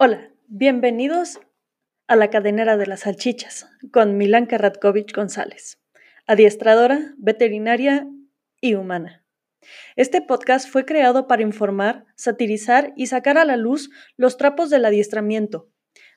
Hola, 0.00 0.30
bienvenidos 0.46 1.40
a 2.06 2.14
la 2.14 2.30
cadenera 2.30 2.76
de 2.76 2.86
las 2.86 3.00
salchichas 3.00 3.68
con 3.90 4.16
Milanka 4.16 4.56
Radkovich 4.56 5.12
González, 5.12 5.80
adiestradora, 6.28 7.14
veterinaria 7.16 8.06
y 8.60 8.74
humana. 8.74 9.24
Este 9.96 10.22
podcast 10.22 10.68
fue 10.68 10.84
creado 10.84 11.26
para 11.26 11.42
informar, 11.42 12.04
satirizar 12.14 12.92
y 12.94 13.08
sacar 13.08 13.38
a 13.38 13.44
la 13.44 13.56
luz 13.56 13.90
los 14.16 14.36
trapos 14.36 14.70
del 14.70 14.84
adiestramiento, 14.84 15.68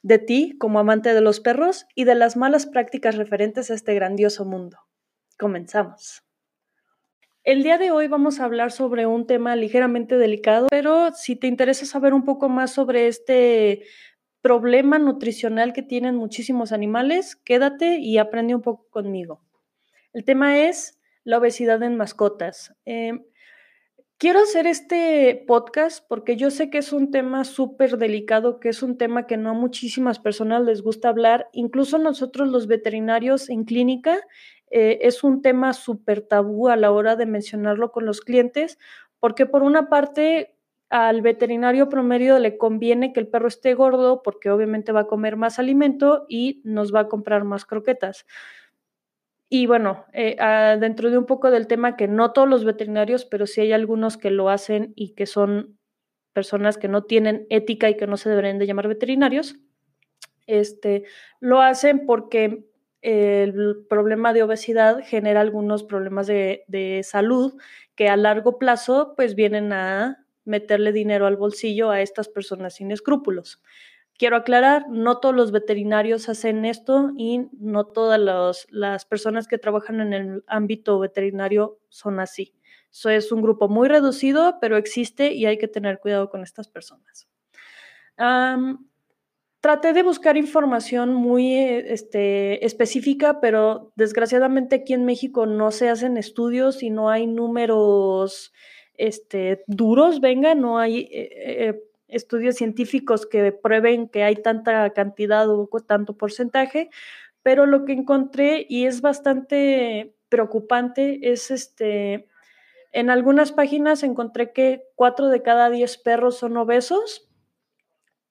de 0.03 0.19
ti 0.19 0.55
como 0.59 0.77
amante 0.77 1.15
de 1.15 1.21
los 1.21 1.39
perros 1.39 1.87
y 1.95 2.03
de 2.03 2.13
las 2.13 2.37
malas 2.37 2.67
prácticas 2.67 3.15
referentes 3.15 3.71
a 3.71 3.73
este 3.73 3.95
grandioso 3.95 4.45
mundo. 4.45 4.77
Comenzamos. 5.39 6.23
El 7.43 7.63
día 7.63 7.79
de 7.79 7.89
hoy 7.89 8.07
vamos 8.07 8.39
a 8.39 8.45
hablar 8.45 8.71
sobre 8.71 9.07
un 9.07 9.25
tema 9.25 9.55
ligeramente 9.55 10.15
delicado, 10.15 10.67
pero 10.69 11.11
si 11.15 11.35
te 11.35 11.47
interesa 11.47 11.87
saber 11.87 12.13
un 12.13 12.23
poco 12.23 12.49
más 12.49 12.71
sobre 12.71 13.07
este 13.07 13.81
problema 14.41 14.99
nutricional 14.99 15.73
que 15.73 15.81
tienen 15.81 16.15
muchísimos 16.15 16.71
animales, 16.71 17.35
quédate 17.35 17.97
y 17.97 18.19
aprende 18.19 18.53
un 18.53 18.61
poco 18.61 18.87
conmigo. 18.91 19.41
El 20.13 20.23
tema 20.23 20.59
es 20.59 20.99
la 21.23 21.39
obesidad 21.39 21.81
en 21.81 21.97
mascotas. 21.97 22.75
Em, 22.85 23.23
quiero 24.19 24.41
hacer 24.41 24.67
este 24.67 25.43
podcast 25.47 26.05
porque 26.07 26.35
yo 26.35 26.51
sé 26.51 26.69
que 26.69 26.77
es 26.77 26.93
un 26.93 27.09
tema 27.09 27.43
súper 27.43 27.97
delicado, 27.97 28.59
que 28.59 28.69
es 28.69 28.83
un 28.83 28.99
tema 28.99 29.25
que 29.25 29.37
no 29.37 29.49
a 29.49 29.53
muchísimas 29.53 30.19
personas 30.19 30.61
les 30.61 30.83
gusta 30.83 31.09
hablar, 31.09 31.49
incluso 31.53 31.97
nosotros 31.97 32.49
los 32.49 32.67
veterinarios 32.67 33.49
en 33.49 33.63
clínica 33.63 34.19
eh, 34.71 34.99
es 35.01 35.23
un 35.23 35.41
tema 35.41 35.73
súper 35.73 36.21
tabú 36.21 36.69
a 36.69 36.75
la 36.75 36.91
hora 36.91 37.15
de 37.15 37.25
mencionarlo 37.25 37.91
con 37.91 38.05
los 38.05 38.21
clientes, 38.21 38.79
porque 39.19 39.45
por 39.45 39.63
una 39.63 39.89
parte 39.89 40.55
al 40.89 41.21
veterinario 41.21 41.87
promedio 41.87 42.37
le 42.39 42.57
conviene 42.57 43.13
que 43.13 43.21
el 43.21 43.27
perro 43.27 43.47
esté 43.47 43.73
gordo 43.75 44.21
porque 44.23 44.49
obviamente 44.49 44.91
va 44.91 45.01
a 45.01 45.07
comer 45.07 45.37
más 45.37 45.57
alimento 45.57 46.25
y 46.27 46.61
nos 46.65 46.93
va 46.93 47.01
a 47.01 47.07
comprar 47.07 47.45
más 47.45 47.65
croquetas. 47.65 48.25
Y 49.49 49.67
bueno, 49.67 50.05
eh, 50.13 50.35
ah, 50.39 50.77
dentro 50.79 51.11
de 51.11 51.17
un 51.17 51.25
poco 51.25 51.51
del 51.51 51.67
tema 51.67 51.97
que 51.97 52.07
no 52.07 52.31
todos 52.31 52.47
los 52.47 52.65
veterinarios, 52.65 53.25
pero 53.25 53.47
sí 53.47 53.61
hay 53.61 53.73
algunos 53.73 54.17
que 54.17 54.31
lo 54.31 54.49
hacen 54.49 54.93
y 54.95 55.13
que 55.13 55.25
son 55.25 55.77
personas 56.33 56.77
que 56.77 56.87
no 56.87 57.03
tienen 57.03 57.47
ética 57.49 57.89
y 57.89 57.97
que 57.97 58.07
no 58.07 58.17
se 58.17 58.29
deberían 58.29 58.59
de 58.59 58.67
llamar 58.67 58.87
veterinarios, 58.87 59.57
este, 60.47 61.03
lo 61.39 61.61
hacen 61.61 62.05
porque 62.05 62.70
el 63.01 63.85
problema 63.89 64.33
de 64.33 64.43
obesidad 64.43 64.99
genera 65.03 65.41
algunos 65.41 65.83
problemas 65.83 66.27
de, 66.27 67.01
salud 67.03 67.53
que 67.95 68.09
a 68.09 68.15
largo 68.15 68.59
plazo 68.59 69.13
pues 69.15 69.35
vienen 69.35 69.73
a 69.73 70.25
meterle 70.45 70.91
dinero 70.91 71.27
al 71.27 71.37
bolsillo 71.37 71.91
a 71.91 72.01
estas 72.01 72.29
personas 72.29 72.75
sin 72.75 72.91
escrúpulos. 72.91 73.61
Quiero 74.17 74.35
aclarar, 74.35 74.87
no 74.89 75.19
todos 75.19 75.33
los 75.33 75.51
veterinarios 75.51 76.29
hacen 76.29 76.63
esto 76.65 77.11
y 77.17 77.47
no 77.59 77.85
todas 77.85 78.19
las 78.69 79.05
personas 79.05 79.47
que 79.47 79.57
trabajan 79.57 79.99
en 79.99 80.13
el 80.13 80.43
ámbito 80.47 80.99
veterinario 80.99 81.79
son 81.89 82.19
así. 82.19 82.53
Eso 82.91 83.09
es 83.09 83.31
un 83.31 83.41
grupo 83.41 83.67
muy 83.67 83.87
reducido, 83.87 84.57
pero 84.59 84.77
existe 84.77 85.33
y 85.33 85.45
hay 85.45 85.57
que 85.57 85.67
tener 85.67 85.99
cuidado 85.99 86.29
con 86.29 86.43
estas 86.43 86.67
personas. 86.67 87.27
Traté 89.61 89.93
de 89.93 90.01
buscar 90.01 90.37
información 90.37 91.13
muy 91.13 91.53
eh, 91.53 91.93
este, 91.93 92.65
específica, 92.65 93.39
pero 93.39 93.93
desgraciadamente 93.95 94.77
aquí 94.77 94.93
en 94.93 95.05
México 95.05 95.45
no 95.45 95.69
se 95.69 95.87
hacen 95.87 96.17
estudios 96.17 96.81
y 96.81 96.89
no 96.89 97.11
hay 97.11 97.27
números 97.27 98.53
este, 98.95 99.63
duros, 99.67 100.19
venga, 100.19 100.55
no 100.55 100.79
hay 100.79 101.01
eh, 101.11 101.29
eh, 101.31 101.83
estudios 102.07 102.55
científicos 102.55 103.27
que 103.27 103.51
prueben 103.51 104.09
que 104.09 104.23
hay 104.23 104.35
tanta 104.35 104.89
cantidad 104.93 105.47
o 105.47 105.67
tanto 105.85 106.17
porcentaje, 106.17 106.89
pero 107.43 107.67
lo 107.67 107.85
que 107.85 107.93
encontré 107.93 108.65
y 108.67 108.87
es 108.87 109.01
bastante 109.01 110.15
preocupante 110.29 111.31
es 111.31 111.51
este, 111.51 112.27
en 112.93 113.11
algunas 113.11 113.51
páginas 113.51 114.01
encontré 114.01 114.53
que 114.53 114.87
cuatro 114.95 115.27
de 115.27 115.43
cada 115.43 115.69
diez 115.69 115.99
perros 115.99 116.39
son 116.39 116.57
obesos 116.57 117.30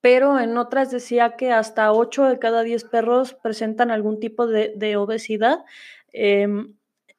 pero 0.01 0.39
en 0.39 0.57
otras 0.57 0.91
decía 0.91 1.37
que 1.37 1.53
hasta 1.53 1.93
8 1.93 2.25
de 2.25 2.39
cada 2.39 2.63
10 2.63 2.85
perros 2.85 3.35
presentan 3.35 3.91
algún 3.91 4.19
tipo 4.19 4.47
de, 4.47 4.97
obesidad 4.97 5.65
em, 6.13 6.75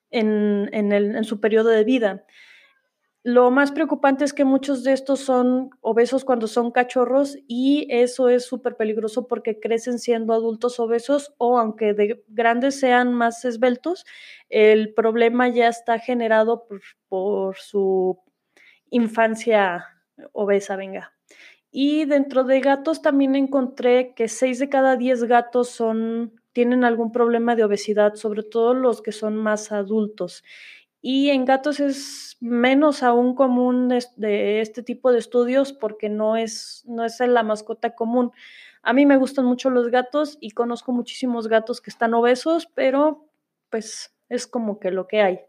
en, 0.09 1.23
su 1.23 1.39
periodo 1.39 1.69
de 1.69 1.83
vida. 1.83 2.25
Lo 3.23 3.51
más 3.51 3.71
preocupante 3.71 4.25
es 4.25 4.33
que 4.33 4.45
muchos 4.45 4.83
de 4.83 4.93
estos 4.93 5.19
son 5.19 5.69
obesos 5.81 6.25
cuando 6.25 6.47
son 6.47 6.71
cachorros 6.71 7.37
y 7.47 7.85
eso 7.91 8.29
es 8.29 8.45
súper 8.45 8.77
peligroso 8.77 9.27
porque 9.27 9.59
crecen 9.59 9.99
siendo 9.99 10.33
adultos 10.33 10.79
obesos 10.79 11.31
o 11.37 11.59
aunque 11.59 11.93
de 11.93 12.23
grandes 12.29 12.79
sean 12.79 13.13
más 13.13 13.45
esbeltos, 13.45 14.05
el 14.49 14.95
problema 14.95 15.49
ya 15.49 15.67
está 15.67 15.99
generado 15.99 16.67
por 17.09 17.57
su 17.57 18.17
infancia 18.89 19.85
obesa, 20.33 20.75
venga. 20.75 21.13
Y 21.71 22.05
dentro 22.05 22.43
de 22.43 22.59
gatos 22.59 23.01
también 23.01 23.35
encontré 23.35 24.13
que 24.13 24.27
6 24.27 24.59
de 24.59 24.69
cada 24.69 24.97
10 24.97 25.23
gatos 25.23 25.69
son, 25.69 26.33
tienen 26.51 26.83
algún 26.83 27.13
problema 27.13 27.55
de 27.55 27.63
obesidad, 27.63 28.15
sobre 28.15 28.43
todo 28.43 28.73
los 28.73 29.01
que 29.01 29.13
son 29.13 29.37
más 29.37 29.71
adultos. 29.71 30.43
Y 31.01 31.29
en 31.29 31.45
gatos 31.45 31.79
es 31.79 32.37
menos 32.41 33.03
aún 33.03 33.35
común 33.35 33.89
de 33.89 34.61
este 34.61 34.83
tipo 34.83 35.11
de 35.11 35.19
estudios 35.19 35.73
porque 35.73 36.09
no 36.09 36.35
es, 36.37 36.83
no 36.87 37.05
es 37.05 37.19
la 37.21 37.43
mascota 37.43 37.95
común. 37.95 38.31
A 38.83 38.93
mí 38.93 39.05
me 39.05 39.17
gustan 39.17 39.45
mucho 39.45 39.69
los 39.69 39.89
gatos 39.89 40.37
y 40.41 40.51
conozco 40.51 40.91
muchísimos 40.91 41.47
gatos 41.47 41.81
que 41.81 41.89
están 41.89 42.13
obesos, 42.13 42.67
pero 42.75 43.29
pues 43.69 44.13
es 44.29 44.45
como 44.45 44.79
que 44.79 44.91
lo 44.91 45.07
que 45.07 45.21
hay. 45.21 45.39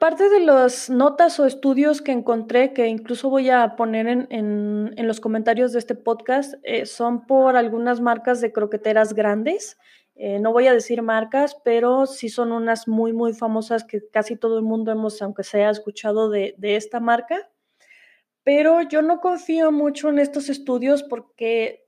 Parte 0.00 0.30
de 0.30 0.40
las 0.40 0.88
notas 0.88 1.38
o 1.40 1.44
estudios 1.44 2.00
que 2.00 2.10
encontré, 2.10 2.72
que 2.72 2.86
incluso 2.86 3.28
voy 3.28 3.50
a 3.50 3.76
poner 3.76 4.06
en, 4.08 4.94
los 4.96 5.20
comentarios 5.20 5.74
de 5.74 5.78
este 5.78 5.94
podcast, 5.94 6.54
eh, 6.62 6.86
son 6.86 7.26
por 7.26 7.54
algunas 7.54 8.00
marcas 8.00 8.40
de 8.40 8.50
croqueteras 8.50 9.12
grandes. 9.12 9.76
Eh, 10.14 10.38
no 10.40 10.54
voy 10.54 10.68
a 10.68 10.72
decir 10.72 11.02
marcas, 11.02 11.54
pero 11.64 12.06
sí 12.06 12.30
son 12.30 12.50
unas 12.52 12.88
muy, 12.88 13.12
muy 13.12 13.34
famosas 13.34 13.84
que 13.84 14.00
casi 14.10 14.36
todo 14.36 14.56
el 14.56 14.64
mundo 14.64 14.90
hemos, 14.90 15.20
aunque 15.20 15.42
sea, 15.42 15.68
escuchado 15.68 16.30
de, 16.30 16.54
esta 16.62 16.98
marca. 16.98 17.50
Pero 18.42 18.80
yo 18.80 19.02
no 19.02 19.20
confío 19.20 19.70
mucho 19.70 20.08
en 20.08 20.18
estos 20.18 20.48
estudios 20.48 21.02
porque 21.02 21.86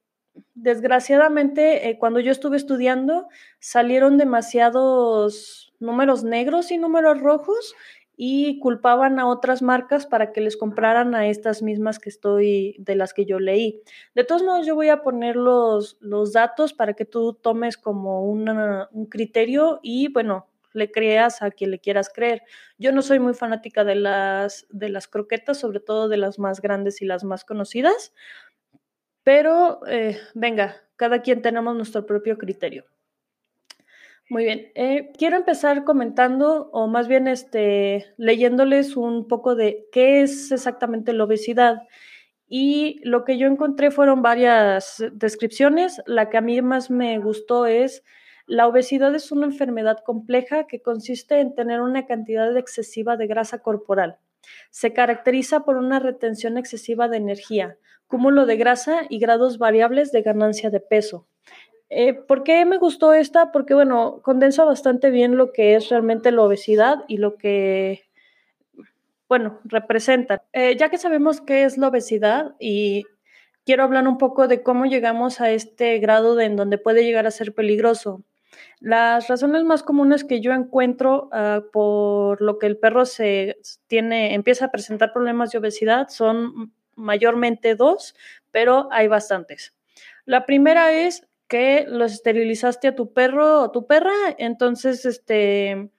desgraciadamente 0.53 1.89
eh, 1.89 1.99
cuando 1.99 2.21
yo 2.21 2.31
estuve 2.31 2.59
estudiando 2.59 3.29
salieron 3.59 4.19
demasiados 4.19 5.73
números 5.79 6.25
negros 6.25 6.71
y 6.71 6.79
números 6.79 7.21
rojos 7.21 7.75
y 8.17 8.59
culpaban 8.61 9.19
a 9.19 9.27
otras 9.27 9.63
marcas 9.63 10.07
para 10.07 10.33
que 10.33 10.41
les 10.41 10.57
compraran 10.57 11.15
a 11.15 11.27
estas 11.29 11.63
mismas 11.63 11.99
que 11.99 12.09
estoy, 12.09 12.77
de 12.79 12.95
las 12.95 13.15
que 13.15 13.25
yo 13.25 13.39
leí. 13.41 13.83
De 14.15 14.25
todos 14.25 14.43
modos, 14.43 14.67
yo 14.67 14.75
voy 14.75 14.89
a 14.89 15.03
poner 15.03 15.37
los, 15.37 15.97
los 16.01 16.33
datos 16.33 16.73
para 16.75 16.95
que 16.95 17.05
tú 17.05 17.35
tomes 17.35 17.77
como 17.77 18.25
un 18.25 19.07
criterio 19.09 19.81
y, 19.83 20.13
bueno, 20.13 20.47
le 20.73 20.91
creas 20.91 21.43
a 21.43 21.51
quien 21.51 21.71
le 21.71 21.81
quieras 21.81 22.11
creer. 22.13 22.43
Yo 22.79 22.93
no 22.93 23.03
soy 23.03 23.19
muy 23.19 23.35
fanática 23.35 23.85
de 23.85 23.95
las, 23.95 24.67
de 24.71 24.89
las 24.89 25.09
croquetas, 25.09 25.59
sobre 25.59 25.81
todo 25.81 26.09
de 26.09 26.17
las 26.17 26.39
más 26.39 26.61
grandes 26.61 27.03
y 27.03 27.07
las 27.07 27.25
más 27.25 27.45
conocidas, 27.45 28.13
pero 29.23 29.81
eh, 29.87 30.19
venga, 30.35 30.77
cada 30.97 31.23
quien 31.23 31.43
tenemos 31.43 31.77
nuestro 31.77 32.07
propio 32.07 32.39
criterio. 32.39 32.85
Muy 34.33 34.45
bien. 34.45 34.73
Eh, 34.77 35.13
quiero 35.19 35.37
empezar 35.37 35.85
comentando, 35.85 36.71
o 36.73 36.87
más 36.87 37.07
bien 37.07 37.29
este, 37.29 38.07
leyéndoles 38.17 38.97
un 38.97 39.29
poco 39.29 39.55
de 39.55 39.87
qué 39.93 40.23
es 40.23 40.51
exactamente 40.51 41.13
la 41.13 41.25
obesidad. 41.25 41.83
Y 42.49 42.99
lo 43.07 43.25
que 43.25 43.37
yo 43.37 43.47
encontré 43.47 43.91
fueron 43.91 44.23
varias 44.23 45.05
descripciones. 45.13 46.01
La 46.07 46.31
que 46.31 46.39
a 46.39 46.41
mí 46.41 46.63
más 46.63 46.91
me 46.91 47.19
gustó 47.19 47.67
es, 47.67 48.05
la 48.47 48.67
obesidad 48.67 49.15
es 49.15 49.33
una 49.33 49.45
enfermedad 49.45 49.99
compleja 50.03 50.67
que 50.67 50.81
consiste 50.81 51.41
en 51.41 51.55
tener 51.55 51.83
una 51.83 52.07
cantidad 52.07 52.57
excesiva 52.57 53.19
de 53.19 53.27
grasa 53.27 53.59
corporal. 53.59 54.17
Se 54.71 54.95
caracteriza 54.95 55.67
por 55.67 55.77
una 55.77 55.99
retención 56.01 56.57
excesiva 56.57 57.07
de 57.07 57.19
energía, 57.19 57.77
cúmulo 58.07 58.47
de 58.47 58.57
grasa 58.57 59.03
y 59.11 59.19
grados 59.19 59.59
variables 59.59 60.11
de 60.11 60.23
ganancia 60.23 60.71
de 60.71 60.81
peso. 60.81 61.29
Eh, 61.95 62.15
¿Por 62.15 62.43
qué 62.43 62.65
me 62.65 62.79
gustó 62.79 63.13
esta? 63.13 63.53
Porque, 63.53 63.75
bueno, 63.75 64.23
condensa 64.23 64.65
bastante 64.65 65.11
bien 65.11 65.37
lo 65.37 65.53
que 65.53 65.75
es 65.75 65.91
realmente 65.91 66.33
la 66.33 66.41
obesidad 66.41 67.05
y 67.07 67.19
lo 67.19 67.37
que, 67.37 68.09
bueno, 69.29 69.61
representa. 69.65 70.43
Eh, 70.55 70.75
ya 70.79 70.89
que 70.89 70.97
sabemos 70.97 71.43
qué 71.43 71.65
es 71.65 71.77
la 71.77 71.89
obesidad 71.89 72.55
y 72.59 73.05
quiero 73.67 73.83
hablar 73.83 74.09
un 74.09 74.17
poco 74.17 74.49
de 74.49 74.63
cómo 74.63 74.87
llegamos 74.87 75.43
a 75.43 75.51
este 75.51 75.99
grado 75.99 76.35
de 76.35 76.47
en 76.47 76.57
donde 76.57 76.79
puede 76.79 77.05
llegar 77.05 77.27
a 77.27 77.31
ser 77.31 77.55
peligroso. 77.55 78.25
Las 78.81 79.29
razones 79.29 79.63
más 79.65 79.83
comunes 79.83 80.25
que 80.25 80.41
yo 80.41 80.55
encuentro 80.55 81.29
ah, 81.31 81.61
por 81.75 82.41
lo 82.41 82.59
que 82.59 82.69
el 82.69 82.79
perro 82.79 83.05
se 83.05 83.59
tiene, 83.87 84.33
empieza 84.33 84.65
a 84.67 84.71
presentar 84.71 85.13
problemas 85.13 85.51
de 85.51 85.59
obesidad 85.59 86.09
son 86.09 86.73
mayormente 86.97 87.75
dos, 87.75 88.15
pero 88.51 88.89
hay 88.93 89.09
bastantes. 89.09 89.75
La 90.25 90.47
primera 90.47 90.95
es 90.95 91.29
que 91.53 91.85
los 91.87 92.15
esterilizaste 92.15 92.89
a 92.89 92.95
tu 92.95 93.13
perro 93.13 93.61
o 93.61 93.71
tu 93.71 93.87
perra, 93.87 94.15
entonces, 94.39 95.05
este, 95.05 95.91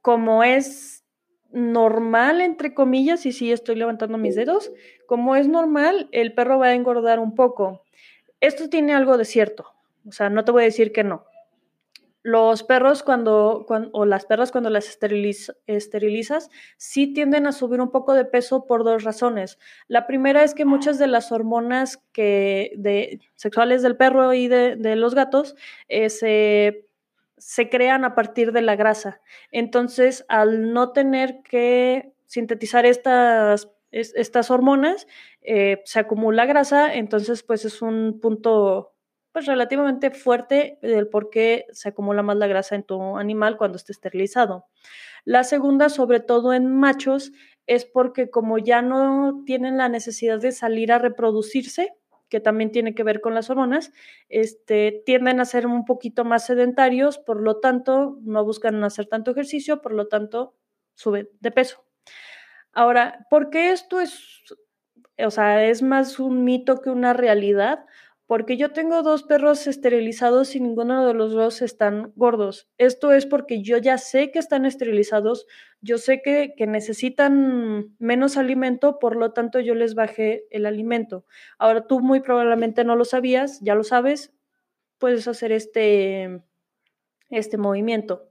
como 0.00 0.44
es 0.44 1.04
normal, 1.50 2.40
entre 2.40 2.72
comillas, 2.72 3.26
y 3.26 3.32
sí 3.32 3.50
estoy 3.50 3.74
levantando 3.74 4.18
mis 4.18 4.36
dedos, 4.36 4.70
como 5.08 5.34
es 5.34 5.48
normal, 5.48 6.08
el 6.12 6.32
perro 6.32 6.60
va 6.60 6.66
a 6.66 6.74
engordar 6.74 7.18
un 7.18 7.34
poco. 7.34 7.82
Esto 8.40 8.68
tiene 8.68 8.94
algo 8.94 9.18
de 9.18 9.24
cierto, 9.24 9.66
o 10.06 10.12
sea, 10.12 10.30
no 10.30 10.44
te 10.44 10.52
voy 10.52 10.62
a 10.62 10.66
decir 10.66 10.92
que 10.92 11.02
no. 11.02 11.24
Los 12.26 12.64
perros 12.64 13.04
cuando, 13.04 13.64
o 13.92 14.04
las 14.04 14.26
perras 14.26 14.50
cuando 14.50 14.68
las 14.68 14.88
esterilizas 14.88 16.50
sí 16.76 17.12
tienden 17.12 17.46
a 17.46 17.52
subir 17.52 17.80
un 17.80 17.92
poco 17.92 18.14
de 18.14 18.24
peso 18.24 18.66
por 18.66 18.82
dos 18.82 19.04
razones. 19.04 19.60
La 19.86 20.08
primera 20.08 20.42
es 20.42 20.52
que 20.52 20.64
muchas 20.64 20.98
de 20.98 21.06
las 21.06 21.30
hormonas 21.30 22.02
que 22.10 22.72
de, 22.78 23.20
sexuales 23.36 23.82
del 23.82 23.96
perro 23.96 24.34
y 24.34 24.48
de, 24.48 24.96
los 24.96 25.14
gatos 25.14 25.54
eh, 25.86 26.10
se, 26.10 26.88
se 27.36 27.68
crean 27.68 28.04
a 28.04 28.16
partir 28.16 28.50
de 28.50 28.62
la 28.62 28.74
grasa. 28.74 29.20
Entonces, 29.52 30.24
al 30.26 30.72
no 30.72 30.90
tener 30.90 31.42
que 31.44 32.12
sintetizar 32.24 32.86
estas 32.86 33.70
estas 33.92 34.50
hormonas, 34.50 35.06
eh, 35.42 35.80
se 35.84 36.00
acumula 36.00 36.44
grasa, 36.44 36.92
entonces 36.92 37.44
pues 37.44 37.64
es 37.64 37.82
un 37.82 38.18
punto 38.20 38.95
pues 39.36 39.44
relativamente 39.44 40.10
fuerte 40.12 40.78
del 40.80 41.08
por 41.08 41.28
qué 41.28 41.66
se 41.70 41.90
acumula 41.90 42.22
más 42.22 42.38
la 42.38 42.46
grasa 42.46 42.74
en 42.74 42.84
tu 42.84 43.18
animal 43.18 43.58
cuando 43.58 43.76
esté 43.76 43.92
esterilizado. 43.92 44.64
La 45.26 45.44
segunda, 45.44 45.90
sobre 45.90 46.20
todo 46.20 46.54
en 46.54 46.74
machos, 46.74 47.32
es 47.66 47.84
porque 47.84 48.30
como 48.30 48.56
ya 48.56 48.80
no 48.80 49.42
tienen 49.44 49.76
la 49.76 49.90
necesidad 49.90 50.40
de 50.40 50.52
salir 50.52 50.90
a 50.90 50.98
reproducirse, 50.98 51.92
que 52.30 52.40
también 52.40 52.72
tiene 52.72 52.94
que 52.94 53.02
ver 53.02 53.20
con 53.20 53.34
las 53.34 53.50
hormonas, 53.50 53.92
este, 54.30 55.02
tienden 55.04 55.38
a 55.40 55.44
ser 55.44 55.66
un 55.66 55.84
poquito 55.84 56.24
más 56.24 56.46
sedentarios, 56.46 57.18
por 57.18 57.42
lo 57.42 57.60
tanto, 57.60 58.16
no 58.22 58.42
buscan 58.42 58.82
hacer 58.84 59.04
tanto 59.04 59.32
ejercicio, 59.32 59.82
por 59.82 59.92
lo 59.92 60.08
tanto, 60.08 60.54
suben 60.94 61.28
de 61.40 61.50
peso. 61.50 61.84
Ahora, 62.72 63.26
¿por 63.28 63.50
qué 63.50 63.72
esto 63.72 64.00
es, 64.00 64.18
o 65.18 65.30
sea, 65.30 65.62
es 65.66 65.82
más 65.82 66.18
un 66.18 66.42
mito 66.42 66.80
que 66.80 66.88
una 66.88 67.12
realidad? 67.12 67.84
Porque 68.26 68.56
yo 68.56 68.72
tengo 68.72 69.02
dos 69.02 69.22
perros 69.22 69.66
esterilizados 69.68 70.56
y 70.56 70.60
ninguno 70.60 71.06
de 71.06 71.14
los 71.14 71.32
dos 71.32 71.62
están 71.62 72.12
gordos. 72.16 72.68
Esto 72.76 73.12
es 73.12 73.24
porque 73.24 73.62
yo 73.62 73.78
ya 73.78 73.98
sé 73.98 74.32
que 74.32 74.40
están 74.40 74.66
esterilizados, 74.66 75.46
yo 75.80 75.96
sé 75.98 76.22
que, 76.22 76.54
necesitan 76.66 77.94
menos 77.98 78.36
alimento, 78.36 78.98
por 78.98 79.14
lo 79.14 79.32
tanto 79.32 79.60
yo 79.60 79.76
les 79.76 79.94
bajé 79.94 80.44
el 80.50 80.66
alimento. 80.66 81.24
Ahora 81.58 81.86
tú 81.86 82.00
muy 82.00 82.20
probablemente 82.20 82.82
no 82.82 82.96
lo 82.96 83.04
sabías, 83.04 83.60
ya 83.60 83.76
lo 83.76 83.84
sabes, 83.84 84.34
puedes 84.98 85.28
hacer 85.28 85.52
este, 85.52 86.42
este 87.30 87.58
movimiento. 87.58 88.28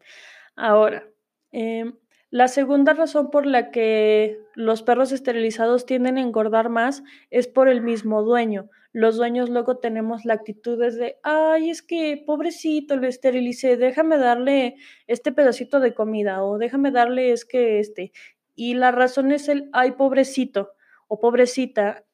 Ahora, 0.58 1.08
em, 1.54 1.96
la 2.32 2.50
segunda 2.50 2.94
razón 2.94 3.32
por 3.32 3.46
la 3.46 3.72
que 3.72 4.42
los 4.56 4.84
perros 4.84 5.14
esterilizados 5.14 5.86
tienden 5.86 6.18
a 6.18 6.22
engordar 6.22 6.68
más 6.68 7.02
es 7.30 7.48
por 7.48 7.70
el 7.70 7.82
mismo 7.82 8.24
dueño 8.24 8.70
los 8.96 9.18
dueños 9.18 9.50
luego 9.50 9.78
tenemos 9.80 10.24
la 10.24 10.36
actitud 10.36 10.80
de, 10.80 11.18
ay, 11.22 11.70
es 11.70 11.82
que 11.82 12.24
pobrecito, 12.26 12.96
lo 12.96 13.08
esterilicé, 13.08 13.76
déjame 13.76 14.18
darle 14.18 14.78
este 15.06 15.34
pedacito 15.34 15.82
de 15.82 15.94
comida 15.94 16.42
o 16.46 16.58
déjame 16.58 16.92
darle 16.92 17.34
es 17.34 17.44
que 17.44 17.80
este. 17.80 18.14
Y 18.56 18.76
la 18.76 18.92
razón 18.92 19.34
es 19.34 19.50
el, 19.50 19.70
ay, 19.74 19.92
pobrecito 19.92 20.72
o 21.10 21.20
pobrecita. 21.20 22.05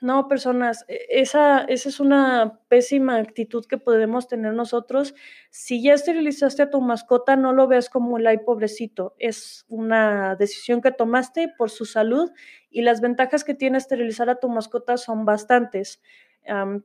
No, 0.00 0.28
personas, 0.28 0.84
e, 0.88 1.06
esa, 1.10 1.60
esa 1.64 1.88
es 1.88 2.00
una 2.00 2.60
pésima 2.68 3.16
actitud 3.16 3.64
que 3.66 3.78
podemos 3.78 4.28
tener 4.28 4.54
nosotros. 4.54 5.14
Si 5.50 5.82
ya 5.82 5.94
esterilizaste 5.94 6.62
a 6.62 6.70
tu 6.70 6.80
mascota, 6.80 7.36
no 7.36 7.52
lo 7.52 7.66
veas 7.68 7.88
como 7.88 8.18
el 8.18 8.26
ay 8.26 8.38
pobrecito. 8.38 9.14
Es 9.18 9.64
una 9.68 10.36
decisión 10.36 10.80
que 10.82 10.92
tomaste 10.92 11.52
por 11.56 11.70
su 11.70 11.84
salud 11.84 12.30
y 12.70 12.82
las 12.82 13.00
ventajas 13.00 13.44
que 13.44 13.54
tiene 13.54 13.78
esterilizar 13.78 14.30
a 14.30 14.40
tu 14.40 14.48
mascota 14.48 14.96
son 14.96 15.24
bastantes. 15.24 16.00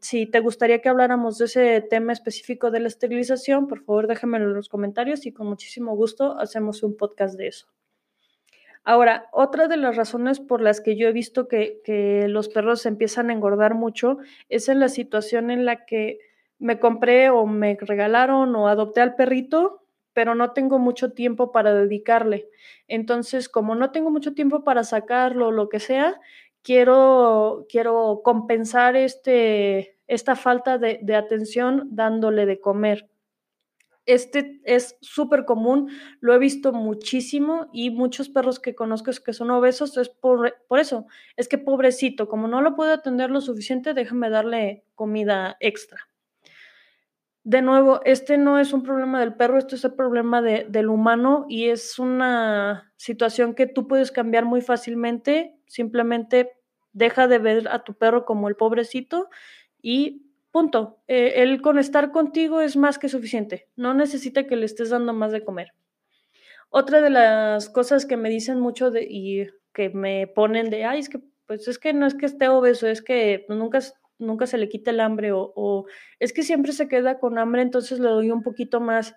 si 0.01 0.27
te 0.27 0.39
gustaría 0.39 0.81
que 0.81 0.89
habláramos 0.89 1.37
de 1.39 1.45
ese 1.45 1.81
tema 1.81 2.13
específico 2.13 2.71
de 2.71 2.79
la 2.79 2.87
esterilización, 2.87 3.67
por 3.67 3.83
favor 3.83 4.07
déjamelo 4.07 4.45
en 4.49 4.53
los 4.55 4.69
comentarios 4.69 5.25
y 5.25 5.33
con 5.33 5.47
muchísimo 5.47 5.95
gusto 5.95 6.37
hacemos 6.39 6.83
un 6.83 6.95
podcast 6.95 7.37
de 7.37 7.47
eso. 7.47 7.76
Ahora, 8.89 9.27
otra 9.33 9.67
de 9.67 9.75
las 9.75 9.97
razones 9.97 10.39
por 10.39 10.61
las 10.61 10.79
que 10.79 10.95
yo 10.95 11.09
he 11.09 11.11
visto 11.11 11.49
que, 11.49 11.81
los 12.29 12.47
perros 12.47 12.85
empiezan 12.85 13.29
a 13.29 13.33
engordar 13.33 13.75
mucho 13.75 14.19
es 14.47 14.69
en 14.69 14.79
la 14.79 14.87
situación 14.87 15.51
en 15.51 15.65
la 15.65 15.85
que 15.85 16.19
me 16.57 16.79
compré 16.79 17.29
o 17.29 17.45
me 17.47 17.77
regalaron 17.81 18.55
o 18.55 18.69
adopté 18.69 19.01
al 19.01 19.15
perrito, 19.15 19.83
pero 20.13 20.35
no 20.35 20.51
tengo 20.53 20.79
mucho 20.79 21.11
tiempo 21.11 21.51
para 21.51 21.73
dedicarle. 21.73 22.47
Entonces, 22.87 23.49
como 23.49 23.75
no 23.75 23.91
tengo 23.91 24.09
mucho 24.09 24.33
tiempo 24.33 24.63
para 24.63 24.85
sacarlo 24.85 25.47
o 25.47 25.51
lo 25.51 25.67
que 25.67 25.81
sea, 25.81 26.21
quiero, 26.61 27.65
quiero 27.67 28.21
compensar 28.23 28.95
este, 28.95 29.97
esta 30.07 30.37
falta 30.37 30.77
de 30.77 31.15
atención 31.17 31.89
dándole 31.91 32.45
de 32.45 32.61
comer. 32.61 33.09
Este 34.07 34.61
es 34.63 34.97
súper 35.01 35.43
común, 35.43 35.89
lo 36.21 36.33
he 36.33 36.39
visto 36.39 36.71
muchísimo 36.71 37.69
y 37.73 37.91
muchos 37.91 38.29
perros 38.29 38.59
que 38.59 38.73
conozco 38.73 39.11
que 39.23 39.33
son 39.33 39.51
obesos 39.51 39.97
es 39.97 40.07
por, 40.09 40.55
por, 40.69 40.79
eso, 40.79 41.07
es 41.35 41.49
que 41.49 41.57
pobrecito, 41.57 42.29
como 42.29 42.47
no 42.47 42.61
lo 42.61 42.75
puedo 42.75 42.93
atender 42.93 43.29
lo 43.29 43.41
suficiente, 43.41 43.93
déjame 43.93 44.29
darle 44.29 44.85
comida 44.95 45.57
extra. 45.59 46.07
De 47.43 47.61
nuevo, 47.61 48.01
este 48.05 48.37
no 48.37 48.59
es 48.59 48.73
un 48.73 48.83
problema 48.83 49.19
del 49.19 49.35
perro, 49.35 49.57
esto 49.57 49.75
es 49.75 49.83
el 49.83 49.93
problema 49.93 50.41
de, 50.41 50.65
del 50.69 50.89
humano 50.89 51.45
y 51.49 51.69
es 51.69 51.99
una 51.99 52.93
situación 52.95 53.55
que 53.55 53.67
tú 53.67 53.87
puedes 53.87 54.11
cambiar 54.11 54.45
muy 54.45 54.61
fácilmente, 54.61 55.57
simplemente 55.65 56.53
deja 56.93 57.27
de 57.27 57.39
ver 57.39 57.67
a 57.67 57.83
tu 57.83 57.93
perro 57.93 58.25
como 58.25 58.47
el 58.47 58.55
pobrecito 58.55 59.29
y 59.81 60.26
Punto. 60.57 60.97
Eh, 61.07 61.59
con 61.61 61.77
estar 61.77 62.11
contigo 62.11 62.61
es 62.61 62.77
más 62.77 62.97
que 62.97 63.09
suficiente. 63.09 63.69
No 63.75 63.93
necesita 63.93 64.47
que 64.47 64.55
le 64.55 64.65
estés 64.65 64.89
dando 64.89 65.13
más 65.13 65.31
de 65.31 65.45
comer. 65.45 65.73
Otra 66.71 66.99
de 66.99 67.11
las 67.11 67.69
cosas 67.69 68.07
que 68.07 68.17
me 68.17 68.31
dicen 68.31 68.59
mucho 68.59 68.91
y 68.99 69.45
que 69.71 69.91
me 69.91 70.25
ponen 70.25 70.71
de, 70.71 70.83
ay, 70.83 71.01
es 71.01 71.09
que, 71.09 71.19
pues 71.45 71.67
es 71.67 71.77
que 71.77 71.93
no 71.93 72.07
es 72.07 72.15
que 72.15 72.25
esté 72.25 72.47
obeso, 72.47 72.87
es 72.87 73.03
que 73.03 73.45
nunca, 73.49 73.81
nunca 74.17 74.47
se 74.47 74.57
le 74.57 74.67
quita 74.67 74.89
el 74.89 74.99
hambre 74.99 75.29
o, 75.31 75.85
es 76.17 76.33
que 76.33 76.41
siempre 76.41 76.71
se 76.71 76.87
queda 76.87 77.19
con 77.19 77.37
hambre, 77.37 77.61
entonces 77.61 77.99
le 77.99 78.09
doy 78.09 78.31
un 78.31 78.41
poquito 78.41 78.79
más. 78.79 79.13